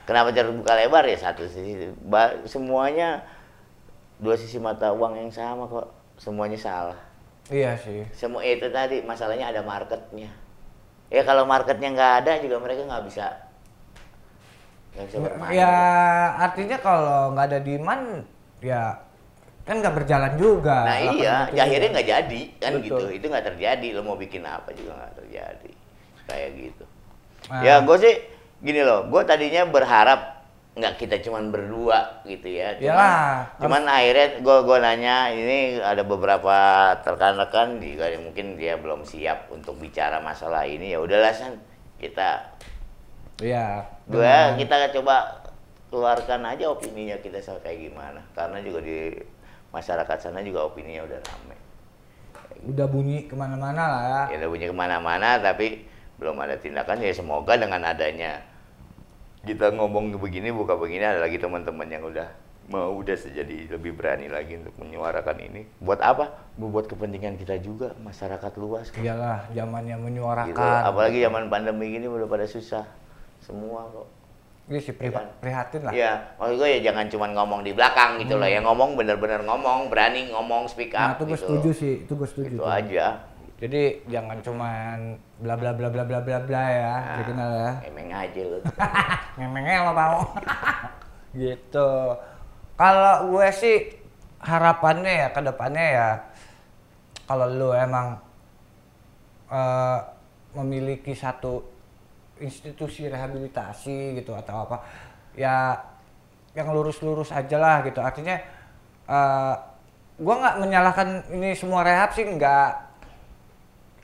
kenapa 0.04 0.28
terbuka 0.30 0.72
lebar 0.74 1.04
ya 1.06 1.18
satu 1.18 1.46
sisi 1.46 1.90
semuanya 2.46 3.22
dua 4.22 4.38
sisi 4.38 4.58
mata 4.58 4.90
uang 4.94 5.18
yang 5.18 5.30
sama 5.30 5.66
kok 5.66 5.88
semuanya 6.18 6.58
salah 6.58 6.98
Iya 7.50 7.74
sih. 7.74 8.06
semua 8.14 8.38
itu 8.46 8.70
tadi 8.70 9.02
masalahnya 9.02 9.50
ada 9.50 9.66
marketnya 9.66 10.30
ya 11.10 11.22
kalau 11.26 11.42
marketnya 11.42 11.90
nggak 11.90 12.12
ada 12.24 12.32
juga 12.38 12.56
mereka 12.62 12.86
nggak 12.86 13.04
bisa 13.10 13.26
nggak 14.94 15.06
bisa 15.08 15.18
bermain 15.18 15.52
Ya 15.56 15.72
artinya 16.38 16.76
kalau 16.78 17.32
nggak 17.34 17.46
ada 17.50 17.58
demand 17.60 18.24
ya 18.62 18.94
kan 19.62 19.78
nggak 19.78 19.94
berjalan 19.94 20.34
juga. 20.34 20.82
Nah 20.82 20.98
iya, 21.14 21.46
ya 21.54 21.62
akhirnya 21.62 21.94
nggak 21.94 22.08
jadi 22.10 22.42
kan 22.58 22.72
Betul. 22.78 22.86
gitu. 22.86 23.04
Itu 23.14 23.24
nggak 23.30 23.46
terjadi. 23.54 23.86
Lo 23.94 24.02
mau 24.02 24.18
bikin 24.18 24.42
apa 24.42 24.74
juga 24.74 24.98
nggak 24.98 25.14
terjadi. 25.22 25.72
Kayak 26.32 26.50
gitu. 26.56 26.84
Nah. 27.52 27.60
Ya 27.60 27.74
gue 27.84 27.96
sih 28.00 28.14
gini 28.58 28.80
loh. 28.80 29.04
Gue 29.12 29.20
tadinya 29.22 29.68
berharap 29.68 30.40
nggak 30.72 30.96
kita 30.96 31.20
cuman 31.20 31.52
berdua 31.52 32.24
gitu 32.24 32.48
ya. 32.48 32.72
Cuman, 32.80 32.96
Iyalah, 32.96 33.36
cuman 33.60 33.82
akhirnya 33.84 34.28
gue 34.40 34.56
gue 34.64 34.78
nanya 34.80 35.16
ini 35.28 35.58
ada 35.76 36.00
beberapa 36.00 36.56
rekan-rekan 36.96 37.76
juga 37.76 38.08
yang 38.08 38.24
mungkin 38.24 38.56
dia 38.56 38.80
belum 38.80 39.04
siap 39.04 39.52
untuk 39.52 39.76
bicara 39.76 40.16
masalah 40.24 40.64
ini 40.64 40.96
ya 40.96 40.98
udahlah 41.04 41.28
san 41.28 41.60
kita 42.00 42.40
Iya. 43.36 43.84
gue 44.08 44.34
kita 44.64 44.88
coba 44.96 45.44
keluarkan 45.92 46.40
aja 46.46 46.72
opininya 46.72 47.20
kita 47.20 47.36
sama 47.36 47.60
kayak 47.60 47.92
gimana 47.92 48.24
karena 48.32 48.56
juga 48.64 48.80
di 48.80 49.12
masyarakat 49.70 50.16
sana 50.16 50.40
juga 50.40 50.64
opininya 50.64 51.04
udah 51.04 51.20
rame 51.20 51.56
Udah 52.62 52.86
bunyi 52.86 53.26
ke 53.26 53.34
mana-mana 53.34 53.82
lah 53.82 54.02
ya. 54.06 54.20
ya 54.32 54.36
udah 54.46 54.50
punya 54.54 54.66
ke 54.70 54.76
mana-mana 54.76 55.28
tapi 55.36 55.84
belum 56.16 56.36
ada 56.36 56.56
tindakan 56.56 56.98
ya 56.98 57.12
semoga 57.12 57.54
dengan 57.54 57.82
adanya 57.82 58.42
kita 59.42 59.70
ngomong 59.70 60.14
begini 60.16 60.50
buka 60.50 60.74
begini 60.74 61.02
ada 61.02 61.18
lagi 61.18 61.36
teman-teman 61.36 61.86
yang 61.86 62.04
udah 62.04 62.28
mau 62.64 62.94
udah 62.94 63.18
jadi 63.18 63.66
lebih 63.68 63.90
berani 63.92 64.30
lagi 64.30 64.54
untuk 64.54 64.70
menyuarakan 64.78 65.34
ini 65.42 65.66
buat 65.78 65.98
apa 65.98 66.30
buat 66.54 66.86
kepentingan 66.86 67.34
kita 67.34 67.58
juga 67.58 67.90
masyarakat 67.98 68.52
luas 68.54 68.86
kan. 68.88 69.02
Iyalah 69.02 69.50
zamannya 69.50 69.98
menyuarakan. 69.98 70.48
gitu 70.48 70.62
apalagi 70.62 71.18
zaman 71.20 71.50
pandemi 71.50 71.90
gini 71.90 72.06
udah 72.06 72.24
pada 72.24 72.46
susah 72.46 72.86
semua 73.40 73.82
kok 73.88 74.08
Iya 74.62 74.78
sih 74.78 74.94
pri- 74.94 75.10
Iya. 75.10 75.26
prihatin 75.42 75.80
lah. 75.82 75.90
Iya, 75.92 76.12
maksud 76.38 76.54
gue 76.54 76.68
ya 76.70 76.80
jangan 76.86 77.10
cuma 77.10 77.26
ngomong 77.28 77.66
di 77.66 77.74
belakang 77.74 78.22
gitu 78.22 78.38
loh, 78.38 78.46
ya 78.46 78.62
ngomong 78.62 78.94
bener-bener 78.94 79.42
ngomong, 79.42 79.90
berani 79.90 80.30
ngomong, 80.30 80.70
speak 80.70 80.94
Hmm. 80.94 81.02
Nah, 81.02 81.08
up 81.08 81.18
itu 81.18 81.24
gue 81.24 81.34
gitu. 81.34 81.42
setuju 81.42 81.70
sih, 81.74 81.94
itu 81.98 82.12
gue 82.14 82.28
setuju. 82.30 82.54
Itu 82.54 82.64
aja. 82.64 83.26
Jadi 83.62 84.02
jangan 84.10 84.42
cuman 84.42 85.14
bla 85.38 85.54
bla 85.54 85.70
bla 85.70 85.86
bla 85.86 86.02
bla 86.02 86.18
bla 86.18 86.38
bla 86.42 86.64
ya, 86.66 86.94
Nah, 86.98 87.16
dikenal 87.22 87.50
ya. 87.54 87.72
Emeng 87.86 88.10
aja 88.10 88.40
lu. 88.42 88.58
Memangnya 89.38 89.86
lo 89.86 89.92
mau. 89.94 90.18
gitu. 91.38 91.90
Kalau 92.74 93.30
gue 93.30 93.48
sih 93.54 94.02
harapannya 94.42 95.12
ya 95.22 95.28
ke 95.30 95.40
depannya 95.46 95.86
ya 95.94 96.08
kalau 97.30 97.46
lu 97.46 97.70
emang 97.70 98.18
eh, 99.46 99.98
memiliki 100.58 101.14
satu 101.14 101.62
institusi 102.42 103.06
rehabilitasi 103.06 104.18
gitu 104.18 104.34
atau 104.34 104.66
apa 104.66 104.82
ya 105.38 105.78
yang 106.58 106.74
lurus-lurus 106.74 107.30
aja 107.30 107.56
lah 107.56 107.86
gitu 107.86 108.02
artinya 108.02 108.36
eh 109.06 109.54
gue 110.18 110.34
nggak 110.34 110.56
menyalahkan 110.58 111.08
ini 111.32 111.54
semua 111.54 111.86
rehab 111.86 112.10
sih 112.12 112.26
nggak 112.26 112.81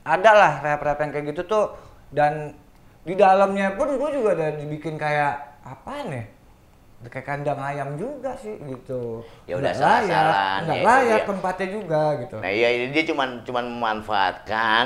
ada 0.09 0.31
lah 0.33 0.53
rehab-rehab 0.59 0.99
yang 0.99 1.11
kayak 1.13 1.25
gitu 1.29 1.41
tuh 1.45 1.65
dan 2.09 2.57
di 3.01 3.13
dalamnya 3.13 3.73
pun 3.73 3.93
gue 3.93 4.09
juga 4.11 4.29
udah 4.35 4.49
dibikin 4.57 4.97
kayak 4.97 5.33
apa 5.61 5.93
nih 6.05 6.25
kayak 7.07 7.25
kandang 7.25 7.61
ayam 7.61 7.95
juga 7.95 8.35
sih 8.35 8.59
gitu 8.59 9.23
Ya 9.45 9.55
udah 9.55 9.71
Nggak 9.71 9.75
layak 9.79 10.03
salah-salahan, 10.03 10.59
nggak 10.67 10.77
ya 10.77 10.83
layak 10.83 11.21
dia. 11.21 11.29
tempatnya 11.29 11.67
juga 11.71 12.01
gitu 12.19 12.35
Nah 12.37 12.51
iya 12.51 12.67
ini 12.69 12.85
dia 12.91 13.03
cuman 13.07 13.29
cuman 13.41 13.65
memanfaatkan 13.69 14.85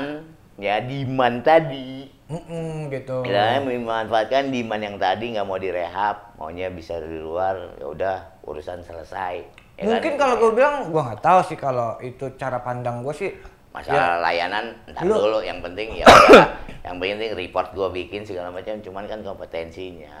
ya 0.56 0.78
demand 0.80 1.42
tadi. 1.42 2.06
Mm-mm, 2.24 2.88
gitu 2.88 3.20
Ya, 3.26 3.60
memanfaatkan 3.60 4.48
demand 4.48 4.80
yang 4.80 4.96
tadi 4.96 5.34
nggak 5.34 5.44
mau 5.44 5.58
direhab, 5.58 6.38
maunya 6.38 6.70
bisa 6.70 6.96
di 6.96 7.20
luar, 7.20 7.76
ya 7.76 7.86
udah 7.86 8.16
urusan 8.42 8.80
selesai. 8.80 9.44
Ya 9.74 9.82
kan? 9.82 9.90
mungkin 9.90 10.14
kalau 10.14 10.34
gue 10.38 10.50
bilang 10.54 10.88
gue 10.88 11.02
nggak 11.02 11.20
tahu 11.20 11.40
sih 11.44 11.58
kalau 11.58 11.98
itu 12.00 12.30
cara 12.38 12.62
pandang 12.62 13.02
gue 13.02 13.12
sih 13.12 13.34
masalah 13.74 14.22
layanan 14.22 14.70
entar 14.86 15.02
Lu- 15.02 15.18
dulu. 15.18 15.38
Yang 15.42 15.58
penting 15.60 15.88
ya 15.98 16.06
yang 16.86 16.96
penting 16.96 17.34
report 17.34 17.74
gua 17.74 17.90
bikin 17.90 18.22
segala 18.22 18.48
macam 18.48 18.78
cuman 18.78 19.04
kan 19.04 19.20
kompetensinya. 19.20 20.14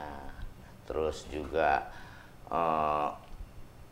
Terus 0.84 1.30
juga 1.30 1.86
eh, 2.50 3.06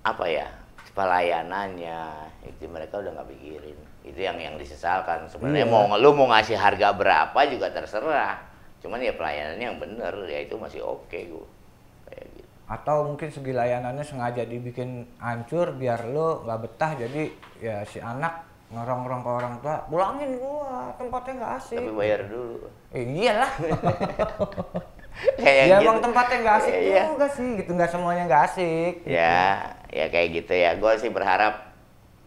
apa 0.03 0.25
ya 0.27 0.51
pelayanannya 0.93 2.01
itu 2.45 2.67
mereka 2.67 2.99
udah 2.99 3.15
nggak 3.15 3.29
pikirin. 3.31 3.79
Itu 4.03 4.19
yang 4.19 4.37
yang 4.37 4.55
disesalkan. 4.57 5.25
Sebenarnya 5.27 5.65
Iya. 5.65 5.73
mau 5.73 5.87
lu 5.95 6.11
mau 6.13 6.27
ngasih 6.29 6.59
harga 6.59 6.91
berapa 6.93 7.39
juga 7.47 7.71
terserah. 7.71 8.37
Cuman 8.83 8.99
ya 8.99 9.15
pelayanannya 9.15 9.63
yang 9.65 9.79
bener 9.79 10.15
ya 10.27 10.43
itu 10.43 10.59
masih 10.59 10.83
oke 10.83 11.19
gua 11.31 11.47
kayak 12.07 12.27
gitu. 12.35 12.49
Atau 12.67 12.97
mungkin 13.07 13.29
segi 13.29 13.53
layanannya 13.53 14.03
sengaja 14.03 14.43
dibikin 14.43 15.07
hancur 15.17 15.71
biar 15.73 16.09
lo 16.09 16.43
nggak 16.43 16.61
betah 16.61 16.93
jadi 16.99 17.23
ya 17.57 17.77
si 17.85 18.03
anak 18.03 18.43
ngerong-ngerong 18.73 19.21
ke 19.21 19.31
orang 19.31 19.55
tua 19.61 19.77
pulangin 19.85 20.31
gua 20.41 20.97
tempatnya 20.97 21.33
nggak 21.45 21.53
asik. 21.61 21.79
Tapi 21.85 21.93
bayar 21.93 22.21
dulu. 22.25 22.69
Eh, 22.97 23.05
iyalah. 23.05 23.53
Kayak 25.37 25.65
ya 25.69 25.77
gitu. 25.77 25.85
emang 25.85 25.99
tempatnya 26.01 26.37
nggak 26.41 26.57
asik 26.65 26.75
iya. 26.81 27.05
juga 27.13 27.27
sih 27.29 27.49
gitu. 27.61 27.71
Nggak 27.77 27.91
semuanya 27.93 28.23
nggak 28.27 28.43
asik 28.49 28.95
ya 29.05 29.37
ya 29.93 30.07
kayak 30.09 30.29
gitu 30.41 30.53
ya. 30.57 30.71
Gue 30.81 30.93
sih 30.97 31.13
berharap 31.13 31.55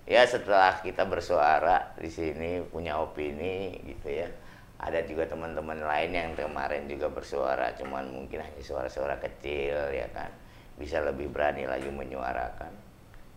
ya 0.06 0.22
setelah 0.30 0.78
kita 0.86 1.02
bersuara 1.10 1.98
di 1.98 2.14
sini 2.14 2.62
punya 2.70 3.02
opini 3.02 3.82
gitu 3.82 4.14
ya. 4.14 4.30
Ada 4.78 5.02
juga 5.10 5.26
teman-teman 5.26 5.82
lain 5.82 6.12
yang 6.14 6.32
kemarin 6.38 6.86
juga 6.86 7.10
bersuara 7.10 7.74
cuman 7.74 8.06
mungkin 8.06 8.46
hanya 8.46 8.62
suara-suara 8.62 9.18
kecil 9.18 9.90
ya 9.90 10.06
kan. 10.14 10.30
Bisa 10.78 11.02
lebih 11.02 11.34
berani 11.34 11.66
lagi 11.66 11.90
menyuarakan. 11.90 12.70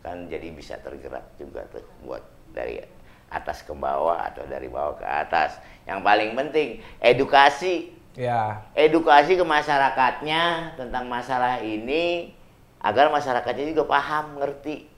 Kan 0.04 0.28
jadi 0.28 0.52
bisa 0.52 0.76
tergerak 0.84 1.24
juga 1.40 1.64
tuh 1.72 1.82
buat 2.04 2.22
dari 2.52 2.97
atas 3.28 3.64
ke 3.64 3.72
bawah 3.76 4.16
atau 4.32 4.44
dari 4.48 4.68
bawah 4.68 4.96
ke 4.96 5.06
atas. 5.06 5.60
Yang 5.84 6.00
paling 6.04 6.30
penting 6.36 6.68
edukasi. 7.00 7.92
Ya. 8.18 8.64
Edukasi 8.74 9.38
ke 9.38 9.44
masyarakatnya 9.46 10.74
tentang 10.74 11.06
masalah 11.06 11.62
ini 11.62 12.34
agar 12.82 13.12
masyarakatnya 13.14 13.70
juga 13.70 13.86
paham 13.86 14.42
ngerti. 14.42 14.90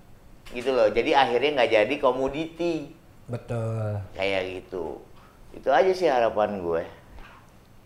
Gitu 0.51 0.71
loh. 0.73 0.89
Jadi 0.89 1.13
akhirnya 1.13 1.61
nggak 1.61 1.71
jadi 1.71 1.95
komoditi. 2.01 2.91
Betul. 3.29 4.01
Kayak 4.17 4.43
gitu. 4.63 4.99
Itu 5.55 5.69
aja 5.71 5.93
sih 5.93 6.09
harapan 6.09 6.63
gue. 6.63 6.83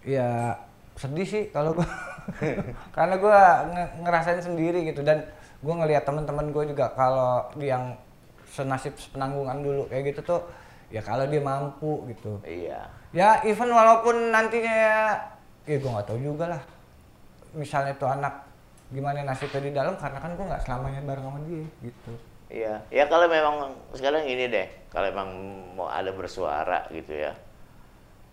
Ya 0.05 0.61
sedih 0.95 1.27
sih 1.27 1.45
kalau 1.51 1.75
gua. 1.75 1.89
Karena 2.97 3.15
gua 3.21 3.41
nge- 3.73 3.93
ngerasain 4.05 4.41
sendiri 4.41 4.87
gitu. 4.89 5.01
Dan 5.03 5.25
gua 5.65 5.83
ngelihat 5.83 6.05
teman-teman 6.05 6.53
gue 6.53 6.65
juga 6.77 6.93
kalau 6.93 7.49
yang 7.61 7.97
senasib 8.55 8.95
penanggungan 9.11 9.59
dulu 9.67 9.83
kayak 9.91 10.15
gitu 10.15 10.21
tuh 10.23 10.41
ya 10.95 11.03
kalau 11.03 11.27
dia 11.27 11.43
mampu 11.43 12.07
gitu 12.15 12.39
iya 12.47 12.87
ya 13.11 13.43
even 13.43 13.75
walaupun 13.75 14.31
nantinya 14.31 15.19
ya 15.67 15.77
gue 15.83 15.91
nggak 15.91 16.07
tahu 16.07 16.23
juga 16.23 16.55
lah 16.55 16.63
misalnya 17.59 17.99
tuh 17.99 18.07
anak 18.07 18.47
gimana 18.95 19.27
nasibnya 19.27 19.59
di 19.59 19.73
dalam 19.75 19.99
karena 19.99 20.23
kan 20.23 20.39
gue 20.39 20.47
nggak 20.47 20.63
selamanya 20.63 21.03
bareng 21.03 21.27
sama 21.27 21.41
dia 21.51 21.67
gitu 21.83 22.15
Iya, 22.55 22.87
ya 22.87 23.11
kalau 23.11 23.27
memang 23.27 23.75
sekarang 23.97 24.31
ini 24.31 24.47
deh, 24.47 24.69
kalau 24.87 25.11
memang 25.11 25.29
mau 25.75 25.91
ada 25.91 26.15
bersuara 26.15 26.87
gitu 26.95 27.11
ya. 27.11 27.35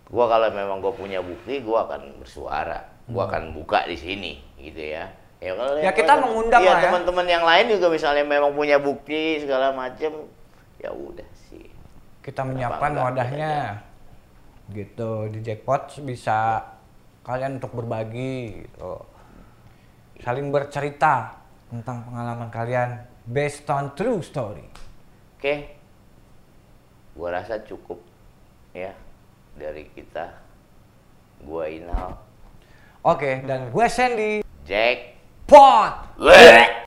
Gua 0.06 0.30
kalau 0.30 0.46
memang 0.52 0.78
gue 0.78 0.94
punya 0.94 1.18
bukti, 1.18 1.58
gua 1.58 1.90
akan 1.90 2.22
bersuara. 2.22 2.86
Gua 3.10 3.26
akan 3.26 3.50
buka 3.50 3.82
di 3.90 3.98
sini 3.98 4.38
gitu 4.62 4.78
ya. 4.78 5.10
Ya 5.42 5.52
kalau. 5.58 5.74
Ya, 5.74 5.90
kita 5.90 6.14
mengundang 6.22 6.62
iya, 6.62 6.70
lah 6.70 6.78
ya. 6.78 6.84
teman-teman 6.86 7.26
yang 7.26 7.42
lain 7.42 7.66
juga 7.74 7.86
misalnya 7.90 8.22
memang 8.22 8.54
punya 8.54 8.78
bukti 8.78 9.42
segala 9.42 9.74
macem, 9.74 10.30
ya 10.78 10.94
udah 10.94 11.26
sih. 11.50 11.66
Kita 12.22 12.46
menyiapkan 12.46 12.94
enggak? 12.94 13.06
wadahnya. 13.10 13.54
Gitu 14.70 15.10
di 15.34 15.38
jackpot 15.42 15.98
bisa 16.06 16.62
kalian 17.26 17.58
untuk 17.58 17.74
berbagi 17.74 18.62
gitu. 18.62 19.02
Saling 20.22 20.54
bercerita 20.54 21.42
tentang 21.66 22.06
pengalaman 22.06 22.46
kalian 22.46 23.02
based 23.26 23.66
on 23.66 23.90
true 23.98 24.22
story. 24.22 24.62
Oke, 25.42 25.74
gua 27.18 27.42
rasa 27.42 27.58
cukup 27.66 27.98
ya 28.70 28.94
dari 29.58 29.90
kita. 29.90 30.38
Gua 31.42 31.66
Inal, 31.66 32.14
Oke, 33.02 33.42
dan 33.42 33.74
gue 33.74 33.86
Sandy 33.90 34.46
Jack, 34.62 35.11
One. 35.52 35.92